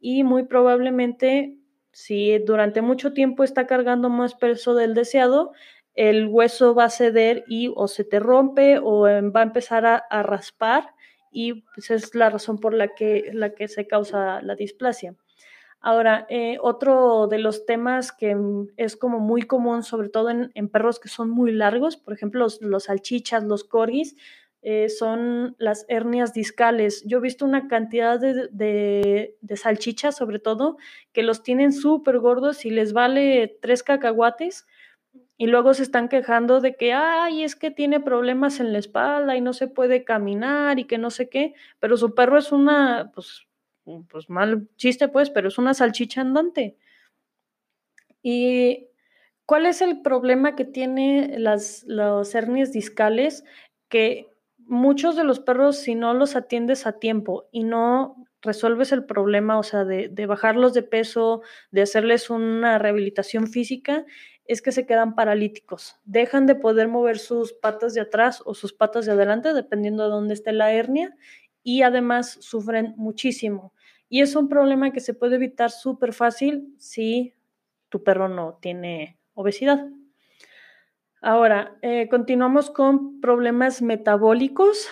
y 0.00 0.24
muy 0.24 0.44
probablemente 0.44 1.56
si 1.92 2.38
durante 2.38 2.82
mucho 2.82 3.12
tiempo 3.12 3.44
está 3.44 3.66
cargando 3.66 4.08
más 4.08 4.34
peso 4.34 4.74
del 4.74 4.94
deseado, 4.94 5.52
el 5.94 6.26
hueso 6.26 6.74
va 6.74 6.84
a 6.84 6.90
ceder 6.90 7.44
y 7.46 7.70
o 7.74 7.86
se 7.86 8.04
te 8.04 8.18
rompe 8.18 8.78
o 8.78 9.06
em, 9.06 9.32
va 9.34 9.40
a 9.40 9.44
empezar 9.44 9.84
a, 9.86 10.22
raspar 10.22 10.94
y 11.30 11.62
pues 11.74 11.90
es 11.90 12.14
la 12.14 12.30
razón 12.30 12.58
por 12.58 12.74
la 12.74 12.88
que, 12.88 13.30
la 13.32 13.54
que 13.54 13.68
se 13.68 13.86
causa 13.86 14.40
la 14.42 14.54
displasia. 14.54 15.14
Ahora, 15.80 16.26
eh, 16.30 16.58
otro 16.60 17.26
de 17.26 17.38
los 17.38 17.66
temas 17.66 18.12
que 18.12 18.34
mm, 18.34 18.68
es 18.76 18.96
como 18.96 19.18
muy 19.18 19.42
común, 19.42 19.82
sobre 19.82 20.08
todo 20.08 20.30
en, 20.30 20.68
perros 20.68 21.00
que 21.00 21.08
son 21.08 21.28
muy 21.28 21.52
largos, 21.52 21.96
por 21.96 22.14
ejemplo, 22.14 22.46
los, 22.60 22.84
salchichas, 22.84 23.44
los 23.44 23.64
corgis, 23.64 24.16
eh, 24.62 24.88
son 24.88 25.56
las 25.58 25.84
hernias 25.88 26.32
discales. 26.32 27.02
Yo 27.06 27.18
he 27.18 27.20
visto 27.20 27.44
una 27.44 27.68
cantidad 27.68 28.18
de, 28.20 29.36
salchichas, 29.56 30.16
sobre 30.16 30.38
todo, 30.38 30.76
que 31.12 31.22
los 31.22 31.42
tienen 31.42 31.72
súper 31.72 32.18
gordos 32.18 32.64
y 32.64 32.70
les 32.70 32.92
vale 32.92 33.58
tres 33.60 33.82
cacahuates 33.82 34.66
y 35.36 35.46
luego 35.46 35.74
se 35.74 35.82
están 35.82 36.08
quejando 36.08 36.60
de 36.60 36.76
que, 36.76 36.92
ay, 36.92 37.42
es 37.44 37.56
que 37.56 37.70
tiene 37.70 38.00
problemas 38.00 38.60
en 38.60 38.72
la 38.72 38.78
espalda 38.78 39.36
y 39.36 39.40
no 39.40 39.52
se 39.52 39.68
puede 39.68 40.04
caminar 40.04 40.78
y 40.78 40.84
que 40.84 40.98
no 40.98 41.10
sé 41.10 41.28
qué, 41.28 41.54
pero 41.80 41.96
su 41.96 42.14
perro 42.14 42.38
es 42.38 42.52
una, 42.52 43.10
pues 43.14 43.46
pues 44.08 44.30
mal 44.30 44.68
chiste 44.76 45.08
pues, 45.08 45.30
pero 45.30 45.48
es 45.48 45.58
una 45.58 45.74
salchicha 45.74 46.20
andante. 46.20 46.76
¿Y 48.22 48.86
cuál 49.46 49.66
es 49.66 49.82
el 49.82 50.02
problema 50.02 50.54
que 50.54 50.64
tiene 50.64 51.38
las, 51.38 51.84
hernias 52.34 52.72
discales? 52.72 53.44
Que 53.88 54.31
muchos 54.66 55.16
de 55.16 55.24
los 55.24 55.40
perros, 55.40 55.78
si 55.78 55.94
no 55.94 56.14
los 56.14 56.36
atiendes 56.36 56.86
a 56.86 56.98
tiempo 56.98 57.48
y 57.52 57.64
no 57.64 58.16
resuelves 58.42 58.92
el 58.92 59.04
problema, 59.04 59.58
o 59.58 59.62
sea, 59.62 59.84
de, 59.84 60.26
bajarlos 60.26 60.74
de 60.74 60.82
peso, 60.82 61.42
de 61.70 61.82
hacerles 61.82 62.28
una 62.30 62.78
rehabilitación 62.78 63.46
física, 63.46 64.04
es 64.44 64.60
que 64.60 64.72
se 64.72 64.86
quedan 64.86 65.14
paralíticos. 65.14 65.96
Dejan 66.04 66.46
de 66.46 66.56
poder 66.56 66.88
mover 66.88 67.18
sus 67.18 67.52
patas 67.52 67.94
de 67.94 68.00
atrás 68.00 68.42
o 68.44 68.54
sus 68.54 68.72
patas 68.72 69.06
de 69.06 69.12
adelante, 69.12 69.54
dependiendo 69.54 70.04
de 70.04 70.10
dónde 70.10 70.34
esté 70.34 70.52
la 70.52 70.72
hernia, 70.72 71.16
y 71.62 71.82
además 71.82 72.38
sufren 72.40 72.94
muchísimo. 72.96 73.72
Y 74.08 74.20
es 74.20 74.34
un 74.34 74.48
problema 74.48 74.92
que 74.92 75.00
se 75.00 75.14
puede 75.14 75.36
evitar 75.36 75.70
súper 75.70 76.12
fácil 76.12 76.74
si 76.78 77.34
tu 77.88 78.02
perro 78.02 78.28
no 78.28 78.58
tiene 78.60 79.18
obesidad. 79.34 79.86
Ahora, 81.24 81.76
eh, 81.82 82.08
continuamos 82.08 82.68
con 82.68 83.20
problemas 83.20 83.80
metabólicos, 83.80 84.88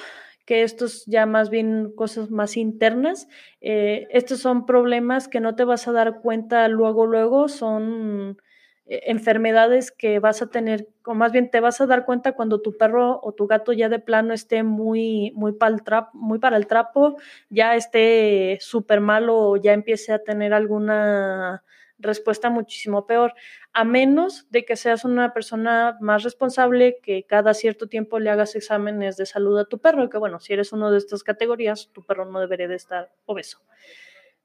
que 0.47 0.63
estos 0.63 1.05
ya 1.07 1.27
más 1.27 1.51
bien 1.51 1.93
cosas 1.97 2.31
más 2.31 2.57
internas. 2.57 3.27
Eh, 3.61 4.07
estos 4.11 4.39
son 4.39 4.65
problemas 4.65 5.27
que 5.27 5.41
no 5.41 5.57
te 5.57 5.65
vas 5.65 5.89
a 5.89 5.93
dar 5.93 6.21
cuenta 6.21 6.69
luego, 6.69 7.07
luego, 7.07 7.49
son 7.49 8.39
eh, 8.87 9.03
enfermedades 9.07 9.91
que 9.91 10.21
vas 10.21 10.41
a 10.41 10.51
tener, 10.51 10.87
o 11.05 11.15
más 11.15 11.33
bien 11.33 11.51
te 11.51 11.59
vas 11.59 11.81
a 11.81 11.87
dar 11.87 12.05
cuenta 12.05 12.31
cuando 12.33 12.61
tu 12.63 12.77
perro 12.79 13.19
o 13.25 13.33
tu 13.33 13.49
gato 13.49 13.73
ya 13.73 13.89
de 13.89 13.99
plano 13.99 14.33
esté 14.33 14.63
muy, 14.63 15.33
muy, 15.35 15.51
para, 15.53 15.75
el 15.75 15.83
trapo, 15.83 16.11
muy 16.17 16.39
para 16.39 16.57
el 16.57 16.69
trapo, 16.69 17.17
ya 17.49 17.75
esté 17.75 18.59
súper 18.61 19.01
malo 19.01 19.37
o 19.37 19.57
ya 19.57 19.73
empiece 19.73 20.13
a 20.13 20.23
tener 20.23 20.55
alguna 20.55 21.65
respuesta 22.01 22.51
muchísimo 22.51 23.07
peor, 23.07 23.35
a 23.73 23.85
menos 23.85 24.51
de 24.51 24.65
que 24.65 24.77
seas 24.77 25.05
una 25.05 25.33
persona 25.33 25.97
más 26.01 26.23
responsable, 26.23 26.99
que 27.03 27.25
cada 27.25 27.55
cierto 27.55 27.89
tiempo 27.89 28.19
le 28.19 28.31
hagas 28.31 28.57
exámenes 28.57 29.17
de 29.17 29.27
salud 29.27 29.59
a 29.59 29.67
tu 29.67 29.79
perro, 29.79 30.11
que 30.11 30.19
bueno, 30.19 30.41
si 30.41 30.53
eres 30.53 30.73
uno 30.73 30.91
de 30.91 30.99
estas 30.99 31.23
categorías, 31.23 31.91
tu 31.93 32.03
perro 32.05 32.25
no 32.25 32.41
debería 32.41 32.69
de 32.69 32.77
estar 32.77 33.13
obeso. 33.27 33.61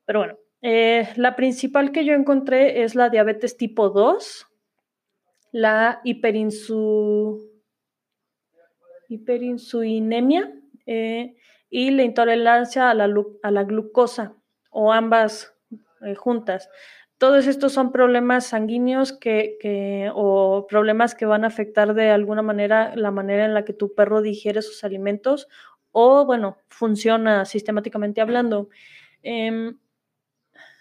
Pero 0.06 0.20
bueno, 0.20 0.38
eh, 0.62 1.10
la 1.16 1.36
principal 1.36 1.92
que 1.92 2.06
yo 2.06 2.14
encontré 2.14 2.84
es 2.84 2.96
la 2.96 3.10
diabetes 3.10 3.58
tipo 3.58 3.90
2, 3.90 4.48
la 5.52 6.02
hiperinsu... 6.04 7.52
hiperinsulinemia 9.10 10.54
eh, 10.86 11.36
y 11.70 11.92
la 11.92 12.04
intolerancia 12.04 12.90
a 12.90 12.94
la, 12.94 13.12
a 13.44 13.52
la 13.52 13.64
glucosa, 13.64 14.36
o 14.70 14.92
ambas 14.92 15.56
eh, 16.02 16.16
juntas. 16.16 16.70
Todos 17.18 17.48
estos 17.48 17.72
son 17.72 17.92
problemas 17.92 18.48
sanguíneos 18.48 19.14
que, 19.14 20.12
o 20.14 20.68
problemas 20.68 21.16
que 21.16 21.26
van 21.26 21.46
a 21.46 21.48
afectar 21.48 21.94
de 21.94 22.10
alguna 22.10 22.42
manera 22.42 22.94
la 22.96 23.12
manera 23.12 23.46
en 23.46 23.54
la 23.54 23.64
que 23.64 23.74
tu 23.74 23.94
perro 23.94 24.22
digiere 24.22 24.62
sus 24.62 24.84
alimentos 24.84 25.48
o, 25.92 26.26
bueno, 26.26 26.58
funciona 26.68 27.46
sistemáticamente 27.46 28.20
hablando. 28.20 28.70
Em, 29.24 29.78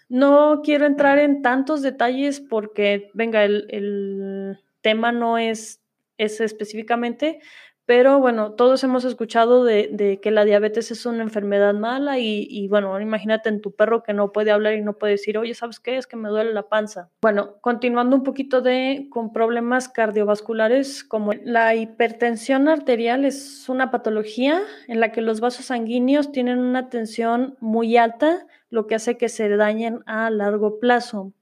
no 0.09 0.61
quiero 0.63 0.85
entrar 0.85 1.19
en 1.19 1.41
tantos 1.41 1.81
detalles 1.81 2.41
porque, 2.41 3.09
venga, 3.13 3.45
el, 3.45 3.65
el 3.69 4.59
tema 4.81 5.11
no 5.13 5.37
es 5.37 5.81
ese 6.17 6.43
específicamente, 6.43 7.39
pero 7.85 8.19
bueno, 8.19 8.53
todos 8.53 8.83
hemos 8.83 9.05
escuchado 9.05 9.63
de, 9.63 10.19
que 10.21 10.31
la 10.31 10.43
diabetes 10.43 10.89
es 10.89 11.05
una 11.05 11.21
enfermedad 11.21 11.75
mala 11.75 12.17
y, 12.17 12.67
bueno, 12.67 12.99
imagínate 12.99 13.49
en 13.49 13.61
tu 13.61 13.75
perro 13.75 14.01
que 14.01 14.13
no 14.13 14.31
puede 14.31 14.49
hablar 14.49 14.73
y 14.73 14.81
no 14.81 14.97
puede 14.97 15.13
decir, 15.13 15.37
oye, 15.37 15.53
¿sabes 15.53 15.79
qué? 15.79 15.97
Es 15.97 16.07
que 16.07 16.15
me 16.15 16.29
duele 16.29 16.51
la 16.51 16.67
panza. 16.67 17.09
Bueno, 17.21 17.57
continuando 17.61 18.15
un 18.15 18.23
poquito 18.23 18.61
de 18.61 19.07
con 19.11 19.31
problemas 19.31 19.87
cardiovasculares 19.87 21.03
como 21.03 21.33
la 21.33 21.75
hipertensión 21.75 22.67
arterial 22.69 23.23
es 23.23 23.69
una 23.69 23.91
patología 23.91 24.61
en 24.87 24.99
la 24.99 25.11
que 25.11 25.21
los 25.21 25.39
vasos 25.39 25.65
sanguíneos 25.65 26.31
tienen 26.31 26.57
una 26.57 26.89
tensión 26.89 27.55
muy 27.59 27.97
alta, 27.97 28.47
lo 28.71 28.87
que 28.87 28.95
hace 28.95 29.17
que 29.17 29.29
se 29.29 29.47
dañen 29.47 29.99
a 30.07 30.31
largo 30.31 30.79
plazo. 30.79 31.33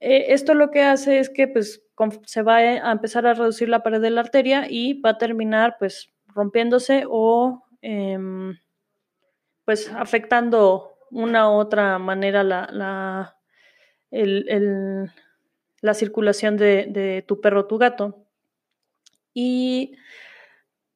Eh, 0.00 0.26
esto 0.34 0.54
lo 0.54 0.70
que 0.70 0.82
hace 0.82 1.20
es 1.20 1.30
que 1.30 1.46
pues 1.48 1.85
se 2.24 2.42
va 2.42 2.56
a 2.56 2.92
empezar 2.92 3.26
a 3.26 3.34
reducir 3.34 3.68
la 3.68 3.82
pared 3.82 4.00
de 4.00 4.10
la 4.10 4.20
arteria 4.20 4.66
y 4.68 5.00
va 5.00 5.10
a 5.10 5.18
terminar 5.18 5.76
pues 5.78 6.12
rompiéndose 6.26 7.04
o 7.08 7.64
em, 7.82 8.58
pues 9.64 9.90
afectando 9.92 10.96
una 11.10 11.50
u 11.50 11.54
otra 11.54 11.98
manera 11.98 12.42
la, 12.42 12.68
la, 12.70 13.36
la 15.80 15.94
circulación 15.94 16.56
de, 16.56 16.86
de, 16.88 17.24
tu 17.26 17.40
perro 17.40 17.60
o 17.60 17.66
tu 17.66 17.78
gato. 17.78 18.26
Y 19.32 19.96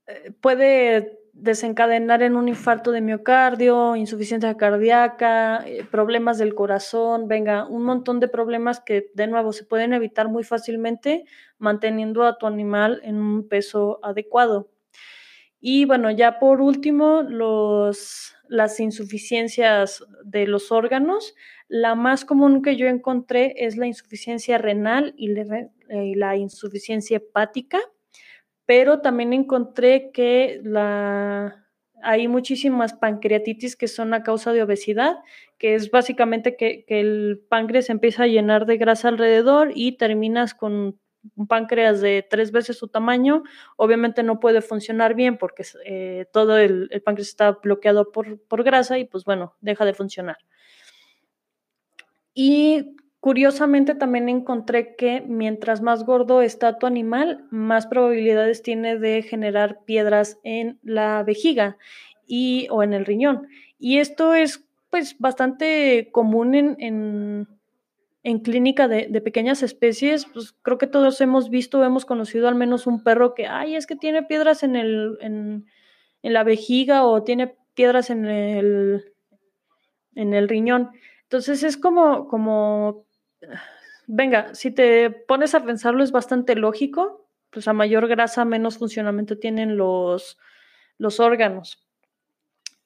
eh, 0.07 0.33
puede 0.41 1.20
desencadenar 1.41 2.23
en 2.23 2.37
un 2.37 2.49
infarto 2.49 2.93
de 2.93 3.01
miocardio, 3.01 3.97
insuficiencia 3.97 4.57
cardíaca, 4.57 5.65
eh, 5.67 5.85
problemas 5.91 6.39
del 6.39 6.55
corazón, 6.55 7.29
venga, 7.29 7.67
un 7.67 7.85
montón 7.85 8.21
de 8.21 8.29
problemas 8.29 8.81
que 8.81 9.11
de 9.15 9.27
nuevo 9.27 9.53
se 9.53 9.65
pueden 9.65 9.93
evitar 9.93 10.29
muy 10.29 10.45
fácilmente 10.45 11.25
manteniendo 11.59 12.25
a 12.25 12.39
tu 12.39 12.47
animal 12.47 13.01
en 13.05 13.17
un 13.17 13.49
peso 13.49 13.99
adecuado. 14.03 14.71
Y 15.61 15.85
bueno, 15.85 16.11
ya 16.11 16.39
por 16.39 16.61
último, 16.61 17.23
los, 17.23 18.35
las 18.49 18.81
insuficiencias 18.81 20.05
de 20.25 20.47
los 20.47 20.73
órganos. 20.73 21.35
La 21.69 21.95
más 21.95 22.25
común 22.25 22.63
que 22.63 22.77
yo 22.77 22.87
encontré 22.87 23.55
es 23.57 23.77
la 23.77 23.87
insuficiencia 23.87 24.59
renal 24.59 25.15
y 25.17 25.35
la 26.15 26.37
insuficiencia 26.37 27.19
hepática 27.19 27.79
pero 28.71 29.01
también 29.01 29.33
encontré 29.33 30.13
que 30.13 30.61
la, 30.63 31.67
hay 32.05 32.29
muchísimas 32.29 32.93
pancreatitis 32.93 33.75
que 33.75 33.89
son 33.89 34.15
a 34.15 34.23
causa 34.23 34.53
de 34.53 34.63
obesidad, 34.63 35.17
que 35.59 35.75
es 35.75 35.91
básicamente 35.91 36.57
que, 36.57 36.85
el 36.87 37.43
páncreas 37.49 37.91
empieza 37.91 38.23
a 38.23 38.27
llenar 38.29 38.67
de 38.67 38.77
grasa 38.77 39.09
alrededor 39.09 39.73
y 39.75 39.97
terminas 39.97 40.55
con 40.55 41.01
páncreas 41.49 42.01
de 42.01 42.25
tres 42.31 42.53
veces 42.53 42.79
su 42.79 42.87
tamaño, 42.87 43.43
obviamente 43.77 44.23
no 44.23 44.39
puede 44.39 44.61
funcionar 44.61 45.17
bien 45.17 45.37
porque 45.37 45.65
eh, 45.85 46.27
todo 46.33 46.57
el, 46.57 46.87
el, 46.93 47.03
páncreas 47.03 47.27
está 47.27 47.51
bloqueado 47.51 48.13
por, 48.13 48.41
por 48.43 48.63
grasa 48.63 49.01
y 49.01 49.05
pues 49.05 49.25
bueno, 49.25 49.57
deja 49.61 49.85
de 49.85 49.95
funcionar. 49.95 50.39
Y 52.35 52.95
Curiosamente 53.21 53.95
también 53.95 54.31
encontré 54.31 54.97
que 54.97 55.21
mientras 55.21 55.83
más 55.83 56.05
gordo 56.05 56.41
está 56.41 56.79
tu 56.79 56.87
animal, 56.87 57.45
más 57.51 57.87
probabilidades 57.87 58.63
tiene 58.63 58.99
de 58.99 59.23
generar 59.23 59.85
piedras 59.85 60.39
en 60.43 60.79
la 60.83 61.23
vejiga 61.23 61.77
y, 62.27 62.67
o 62.71 62.83
en 62.83 62.95
el 62.95 63.05
riñón. 63.05 63.49
Y 63.79 63.99
esto 63.99 64.35
es 64.35 64.65
pues 64.89 65.19
bastante 65.19 66.09
común 66.13 66.55
en, 66.55 67.47
en, 68.23 68.39
clínica 68.41 68.89
de, 68.89 69.21
pequeñas 69.21 69.63
especies. 69.63 70.25
Pues 70.25 70.55
creo 70.63 70.79
que 70.79 70.87
todos 70.87 71.21
hemos 71.21 71.51
visto, 71.51 71.85
hemos 71.85 72.07
conocido 72.07 72.49
al 72.49 72.55
menos 72.55 72.87
un 72.87 73.05
perro 73.05 73.35
que, 73.35 73.47
ay, 73.47 73.77
es 73.77 73.87
que 73.87 73.97
tiene 73.97 74.23
piedras 74.23 74.63
en, 74.63 74.77
el, 74.77 75.19
en, 75.21 75.67
en 76.23 76.33
la 76.33 76.43
vejiga 76.43 77.05
o 77.05 77.23
tiene 77.23 77.55
piedras 77.75 78.09
en 78.09 78.25
el, 78.25 79.13
en 80.15 80.33
el 80.33 80.49
riñón. 80.49 80.91
Entonces 81.25 81.63
es 81.63 81.77
como, 81.77 82.27
como 82.27 83.05
venga, 84.07 84.55
si 84.55 84.71
te 84.71 85.11
pones 85.11 85.55
a 85.55 85.65
pensarlo 85.65 86.03
es 86.03 86.13
bastante 86.13 86.55
lógico, 86.57 87.29
pues 87.51 87.69
a 87.69 87.73
mayor 87.73 88.09
grasa 88.09 88.45
menos 88.45 88.79
funcionamiento 88.79 89.39
tienen 89.39 89.77
los, 89.77 90.39
los 90.99 91.21
órganos. 91.21 91.87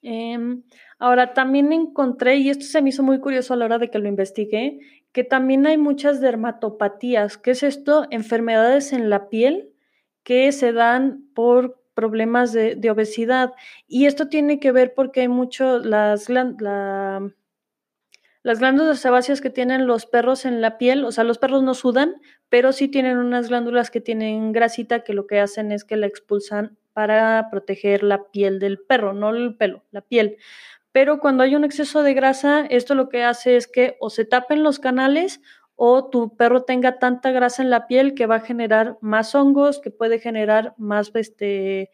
Em, 0.01 0.63
ahora, 0.99 1.33
también 1.33 1.73
encontré, 1.73 2.37
y 2.37 2.49
esto 2.49 2.65
se 2.65 2.81
me 2.81 2.89
hizo 2.89 3.01
muy 3.01 3.19
curioso 3.19 3.53
a 3.53 3.57
la 3.57 3.65
hora 3.65 3.79
de 3.79 3.89
que 3.89 3.97
lo 3.97 4.07
investigué, 4.07 4.79
que 5.11 5.23
también 5.23 5.65
hay 5.65 5.77
muchas 5.77 6.21
dermatopatías. 6.21 7.37
¿Qué 7.37 7.51
es 7.51 7.63
esto? 7.63 8.05
Enfermedades 8.11 8.93
en 8.93 9.09
la 9.09 9.29
piel 9.29 9.71
que 10.23 10.51
se 10.51 10.73
dan 10.73 11.27
por 11.33 11.81
problemas 11.95 12.53
de, 12.53 12.89
obesidad. 12.91 13.53
Y 13.87 14.05
esto 14.05 14.27
tiene 14.27 14.59
que 14.59 14.71
ver 14.71 14.93
porque 14.93 15.21
hay 15.21 15.27
mucho, 15.27 15.79
las, 15.79 16.29
la, 16.29 17.31
las 18.45 18.59
glándulas 18.59 18.99
sebáceas 18.99 19.41
que 19.41 19.49
tienen 19.49 19.87
los 19.87 20.05
perros 20.05 20.45
en 20.45 20.61
la 20.61 20.77
piel, 20.77 21.03
o 21.03 21.11
sea, 21.11 21.23
los 21.23 21.39
perros 21.39 21.63
no 21.63 21.73
sudan, 21.73 22.21
pero 22.47 22.73
sí 22.73 22.87
tienen 22.87 23.17
unas 23.17 23.49
glándulas 23.49 23.89
que 23.89 24.01
tienen 24.01 24.51
grasita 24.51 25.03
que 25.03 25.13
lo 25.13 25.25
que 25.25 25.39
hacen 25.39 25.71
es 25.71 25.83
que 25.83 25.97
la 25.97 26.05
expulsan 26.05 26.77
para 26.93 27.49
proteger 27.49 28.03
la 28.03 28.29
piel 28.29 28.59
del 28.59 28.77
perro, 28.77 29.13
no 29.13 29.31
el 29.31 29.55
pelo, 29.55 29.83
la 29.89 30.01
piel. 30.01 30.37
Pero 30.91 31.19
cuando 31.19 31.41
hay 31.41 31.55
un 31.55 31.63
exceso 31.63 32.03
de 32.03 32.13
grasa, 32.13 32.67
esto 32.67 32.93
lo 32.93 33.09
que 33.09 33.23
hace 33.23 33.55
es 33.55 33.65
que 33.65 33.97
o 33.99 34.11
se 34.11 34.25
tapen 34.25 34.61
los 34.61 34.77
canales 34.77 35.41
o 35.75 36.11
tu 36.11 36.37
perro 36.37 36.65
tenga 36.65 36.99
tanta 36.99 37.31
grasa 37.31 37.63
en 37.63 37.71
la 37.71 37.87
piel 37.87 38.13
que 38.13 38.27
va 38.27 38.35
a 38.35 38.41
generar 38.41 38.99
más 39.01 39.33
hongos, 39.33 39.79
que 39.79 39.89
puede 39.89 40.19
generar 40.19 40.75
más 40.77 41.09
este, 41.15 41.89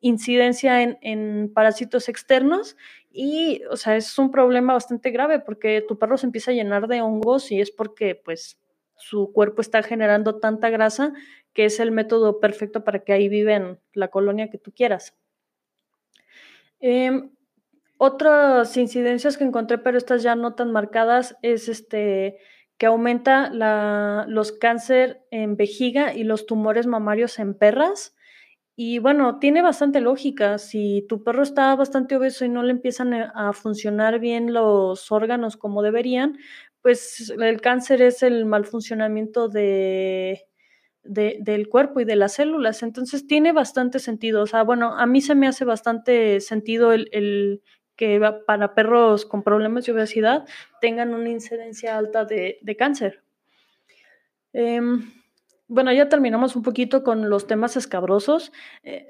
incidencia 0.00 0.82
en, 0.82 0.98
en 1.00 1.50
parásitos 1.54 2.10
externos 2.10 2.76
y, 3.10 3.62
o 3.70 3.76
sea, 3.76 3.96
es 3.96 4.18
un 4.18 4.30
problema 4.30 4.72
bastante 4.72 5.10
grave 5.10 5.40
porque 5.40 5.84
tu 5.86 5.98
perro 5.98 6.16
se 6.16 6.26
empieza 6.26 6.52
a 6.52 6.54
llenar 6.54 6.86
de 6.86 7.02
hongos 7.02 7.50
y 7.50 7.60
es 7.60 7.70
porque, 7.70 8.14
pues, 8.14 8.58
su 8.96 9.32
cuerpo 9.32 9.62
está 9.62 9.82
generando 9.82 10.38
tanta 10.38 10.70
grasa 10.70 11.12
que 11.52 11.64
es 11.64 11.80
el 11.80 11.90
método 11.90 12.38
perfecto 12.38 12.84
para 12.84 13.00
que 13.00 13.12
ahí 13.12 13.28
vive 13.28 13.54
en 13.54 13.80
la 13.92 14.08
colonia 14.08 14.50
que 14.50 14.58
tú 14.58 14.72
quieras. 14.72 15.16
Em, 16.78 17.30
otras 17.98 18.76
incidencias 18.76 19.36
que 19.36 19.44
encontré, 19.44 19.78
pero 19.78 19.98
estas 19.98 20.22
ya 20.22 20.36
no 20.36 20.54
tan 20.54 20.70
marcadas, 20.70 21.36
es 21.42 21.68
este 21.68 22.38
que 22.78 22.86
aumenta 22.86 23.50
los 24.26 24.52
cáncer 24.52 25.26
en 25.30 25.56
vejiga 25.56 26.14
y 26.14 26.24
los 26.24 26.46
tumores 26.46 26.86
mamarios 26.86 27.38
en 27.38 27.52
perras 27.52 28.16
Y 28.76 28.98
bueno, 28.98 29.38
tiene 29.38 29.62
bastante 29.62 30.00
lógica. 30.00 30.58
Si 30.58 31.04
tu 31.08 31.22
perro 31.22 31.42
está 31.42 31.74
bastante 31.76 32.16
obeso 32.16 32.44
y 32.44 32.48
no 32.48 32.62
le 32.62 32.70
empiezan 32.70 33.12
a 33.14 33.52
funcionar 33.52 34.20
bien 34.20 34.54
los 34.54 35.12
órganos 35.12 35.56
como 35.56 35.82
deberían, 35.82 36.38
pues 36.82 37.30
el 37.30 37.60
cáncer 37.60 38.02
es 38.02 38.22
el 38.22 38.46
mal 38.46 38.64
funcionamiento 38.64 39.48
de, 39.48 40.46
del 41.02 41.68
cuerpo 41.68 42.00
y 42.00 42.04
de 42.04 42.16
las 42.16 42.34
células. 42.34 42.82
Entonces 42.82 43.26
tiene 43.26 43.52
bastante 43.52 43.98
sentido. 43.98 44.42
O 44.42 44.46
sea, 44.46 44.62
bueno, 44.62 44.96
a 44.96 45.06
mí 45.06 45.20
se 45.20 45.34
me 45.34 45.46
hace 45.46 45.64
bastante 45.64 46.40
sentido 46.40 46.92
el, 46.92 47.62
que 47.96 48.20
para 48.46 48.74
perros 48.74 49.26
con 49.26 49.42
problemas 49.42 49.84
de 49.84 49.92
obesidad 49.92 50.46
tengan 50.80 51.12
una 51.12 51.28
incidencia 51.28 51.98
alta 51.98 52.24
de, 52.24 52.58
cáncer. 52.78 53.22
Em, 54.52 55.19
bueno, 55.70 55.92
ya 55.92 56.08
terminamos 56.08 56.56
un 56.56 56.62
poquito 56.62 57.04
con 57.04 57.30
los 57.30 57.46
temas 57.46 57.76
escabrosos. 57.76 58.52
Eh, 58.82 59.06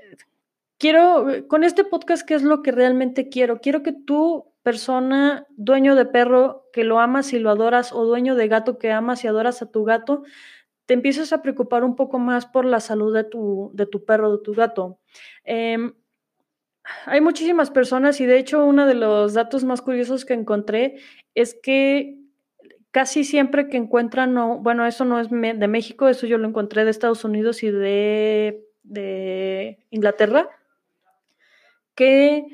quiero, 0.77 1.27
con 1.49 1.65
este 1.65 1.85
podcast, 1.85 2.27
¿qué 2.27 2.35
es 2.35 2.43
lo 2.43 2.63
que 2.63 2.71
realmente 2.71 3.31
quiero? 3.31 3.63
Quiero 3.63 3.83
que 3.83 3.93
tú, 3.93 4.53
persona, 4.63 5.47
dueño 5.57 5.95
de 5.95 6.05
perro, 6.05 6.69
que 6.75 6.85
lo 6.85 7.01
amas 7.01 7.33
y 7.33 7.39
lo 7.39 7.49
adoras, 7.49 7.95
o 7.95 8.05
dueño 8.05 8.35
de 8.35 8.47
gato 8.47 8.77
que 8.77 8.93
amas 8.93 9.25
y 9.25 9.29
adoras 9.29 9.63
a 9.63 9.71
tu 9.71 9.85
gato, 9.85 10.23
te 10.85 10.93
empiezas 10.93 11.33
a 11.33 11.41
preocupar 11.41 11.83
un 11.83 11.97
poco 11.97 12.19
más 12.19 12.45
por 12.45 12.67
la 12.67 12.81
salud 12.81 13.15
de 13.15 13.25
tu, 13.25 13.71
de 13.73 13.87
tu 13.87 14.05
perro, 14.05 14.37
de 14.37 14.43
tu 14.45 14.53
gato. 14.53 14.99
Em, 15.45 15.95
hay 17.07 17.23
muchísimas 17.23 17.71
personas 17.71 18.21
y 18.21 18.27
de 18.27 18.39
hecho 18.39 18.67
uno 18.67 18.85
de 18.87 18.95
los 18.95 19.33
datos 19.33 19.65
más 19.65 19.81
curiosos 19.81 20.27
que 20.27 20.35
encontré 20.35 20.97
es 21.35 21.59
que 21.63 22.20
casi 22.91 23.25
siempre 23.25 23.69
que 23.69 23.77
encuentran, 23.77 24.35
no, 24.35 24.59
bueno, 24.59 24.87
eso 24.87 25.05
no 25.05 25.21
es 25.21 25.29
de 25.31 25.69
México, 25.69 26.09
eso 26.09 26.27
yo 26.27 26.39
lo 26.39 26.49
encontré 26.49 26.85
de 26.85 26.91
Estados 26.91 27.25
Unidos 27.25 27.63
y 27.63 27.71
de, 27.71 28.65
de 28.83 29.87
Inglaterra, 29.91 30.49
que 31.95 32.45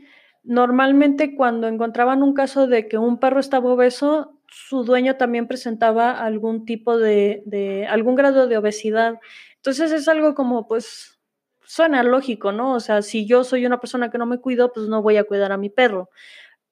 normalmente 0.44 1.34
cuando 1.34 1.68
encontraban 1.68 2.22
un 2.22 2.34
caso 2.34 2.66
de 2.66 2.88
que 2.88 2.98
un 2.98 3.18
perro 3.18 3.40
estaba 3.40 3.72
obeso, 3.72 4.38
su 4.48 4.84
dueño 4.84 5.16
también 5.16 5.48
presentaba 5.48 6.12
algún 6.12 6.64
tipo 6.64 6.98
de, 6.98 7.42
de, 7.46 7.86
algún 7.86 8.14
grado 8.14 8.46
de 8.46 8.56
obesidad. 8.56 9.18
Entonces 9.56 9.90
es 9.90 10.06
algo 10.06 10.34
como, 10.34 10.68
pues, 10.68 11.18
suena 11.64 12.02
lógico, 12.02 12.52
¿no? 12.52 12.74
O 12.74 12.80
sea, 12.80 13.02
si 13.02 13.26
yo 13.26 13.42
soy 13.42 13.66
una 13.66 13.80
persona 13.80 14.10
que 14.10 14.18
no 14.18 14.26
me 14.26 14.38
cuido, 14.38 14.72
pues 14.72 14.86
no 14.86 15.02
voy 15.02 15.16
a 15.16 15.24
cuidar 15.24 15.50
a 15.50 15.56
mi 15.58 15.68
perro. 15.68 16.10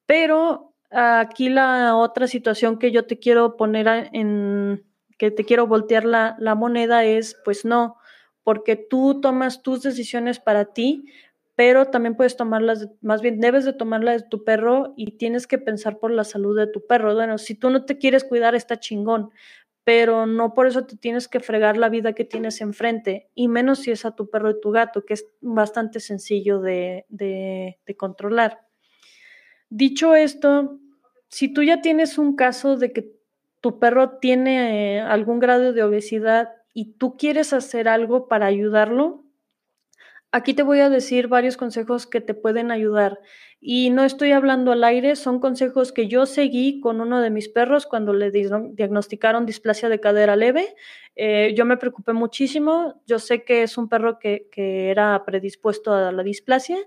Pero 0.07 0.74
aquí 0.95 1.49
la 1.49 1.97
otra 1.97 2.27
situación 2.27 2.79
que 2.79 2.93
yo 2.93 3.07
te 3.07 3.19
quiero 3.19 3.57
poner 3.57 4.11
en, 4.13 4.85
que 5.19 5.31
te 5.31 5.45
quiero 5.45 5.67
voltear 5.67 6.05
la, 6.05 6.37
la 6.39 6.55
moneda 6.55 7.05
es, 7.05 7.37
pues 7.45 7.65
no, 7.65 7.97
porque 8.43 8.77
tú 8.77 9.21
tomas 9.21 9.63
tus 9.63 9.83
decisiones 9.83 10.39
para 10.39 10.67
ti, 10.73 11.07
pero 11.57 11.87
también 11.87 12.17
puedes 12.17 12.37
tomarlas, 12.37 12.89
más 13.01 13.23
bien 13.23 13.41
debes 13.41 13.65
de 13.65 13.73
tomarlas 13.73 14.23
de 14.23 14.29
tu 14.29 14.45
perro 14.45 14.93
y 14.97 15.19
tienes 15.19 15.47
que 15.47 15.59
pensar 15.59 15.99
por 15.99 16.11
la 16.11 16.25
salud 16.25 16.57
de 16.57 16.67
tu 16.67 16.87
perro. 16.87 17.15
Bueno, 17.15 17.39
si 17.39 17.55
tú 17.55 17.71
no 17.71 17.85
te 17.85 17.97
quieres 17.99 18.25
cuidar, 18.25 18.55
está 18.55 18.81
chingón, 18.81 19.31
pero 19.85 20.27
no 20.27 20.55
por 20.55 20.67
eso 20.67 20.85
te 20.85 20.97
tienes 20.97 21.29
que 21.29 21.41
fregar 21.41 21.77
la 21.77 21.89
vida 21.89 22.15
que 22.15 22.25
tienes 22.25 22.61
enfrente, 22.61 23.31
y 23.35 23.49
menos 23.49 23.81
si 23.81 23.93
es 23.93 24.05
a 24.05 24.17
tu 24.17 24.31
perro 24.31 24.51
y 24.51 24.61
tu 24.61 24.71
gato, 24.71 25.05
que 25.05 25.15
es 25.15 25.27
bastante 25.41 26.01
sencillo 26.01 26.61
de, 26.61 27.07
de, 27.09 27.79
de 27.87 27.97
controlar. 27.97 28.67
Dicho 29.71 30.15
esto, 30.15 30.81
si 31.35 31.53
tú 31.53 31.65
ya 31.65 31.81
tienes 31.81 32.17
un 32.17 32.37
caso 32.37 32.77
de 32.77 32.93
que 32.93 33.11
tu 33.61 33.81
perro 33.81 34.19
tiene 34.19 34.99
eh, 34.99 35.01
algún 35.01 35.41
grado 35.41 35.73
de 35.73 35.83
obesidad 35.83 36.51
y 36.73 36.93
tú 36.93 37.17
quieres 37.17 37.53
hacer 37.53 37.89
algo 37.89 38.29
para 38.29 38.47
ayudarlo, 38.47 39.24
Aquí 40.37 40.53
te 40.53 40.65
voy 40.65 40.81
a 40.81 40.91
decir 40.91 41.29
varios 41.29 41.57
consejos 41.57 42.09
que 42.09 42.21
te 42.21 42.35
pueden 42.35 42.73
ayudar. 42.73 43.21
Y 43.61 43.91
no 43.91 44.03
estoy 44.03 44.33
hablando 44.33 44.73
al 44.73 44.83
aire, 44.83 45.15
son 45.15 45.39
consejos 45.39 45.93
que 45.93 46.09
yo 46.09 46.27
seguí 46.27 46.81
con 46.81 47.01
uno 47.01 47.21
de 47.21 47.31
mis 47.31 47.49
perros 47.49 47.87
cuando 47.87 48.13
le 48.13 48.33
diagnosticaron 48.33 49.47
displasia 49.47 49.89
de 49.89 50.01
cadera 50.01 50.35
leve. 50.35 50.75
Eh, 51.15 51.55
yo 51.57 51.65
me 51.65 51.77
preocupé 51.77 52.15
muchísimo. 52.15 53.01
Yo 53.07 53.21
sé 53.21 53.45
que 53.45 53.63
es 53.63 53.79
un 53.79 53.89
perro 53.89 54.19
que, 54.19 54.49
que 54.51 54.91
era 54.91 55.25
predispuesto 55.25 55.93
a 55.93 56.11
la 56.11 56.25
displasia 56.25 56.79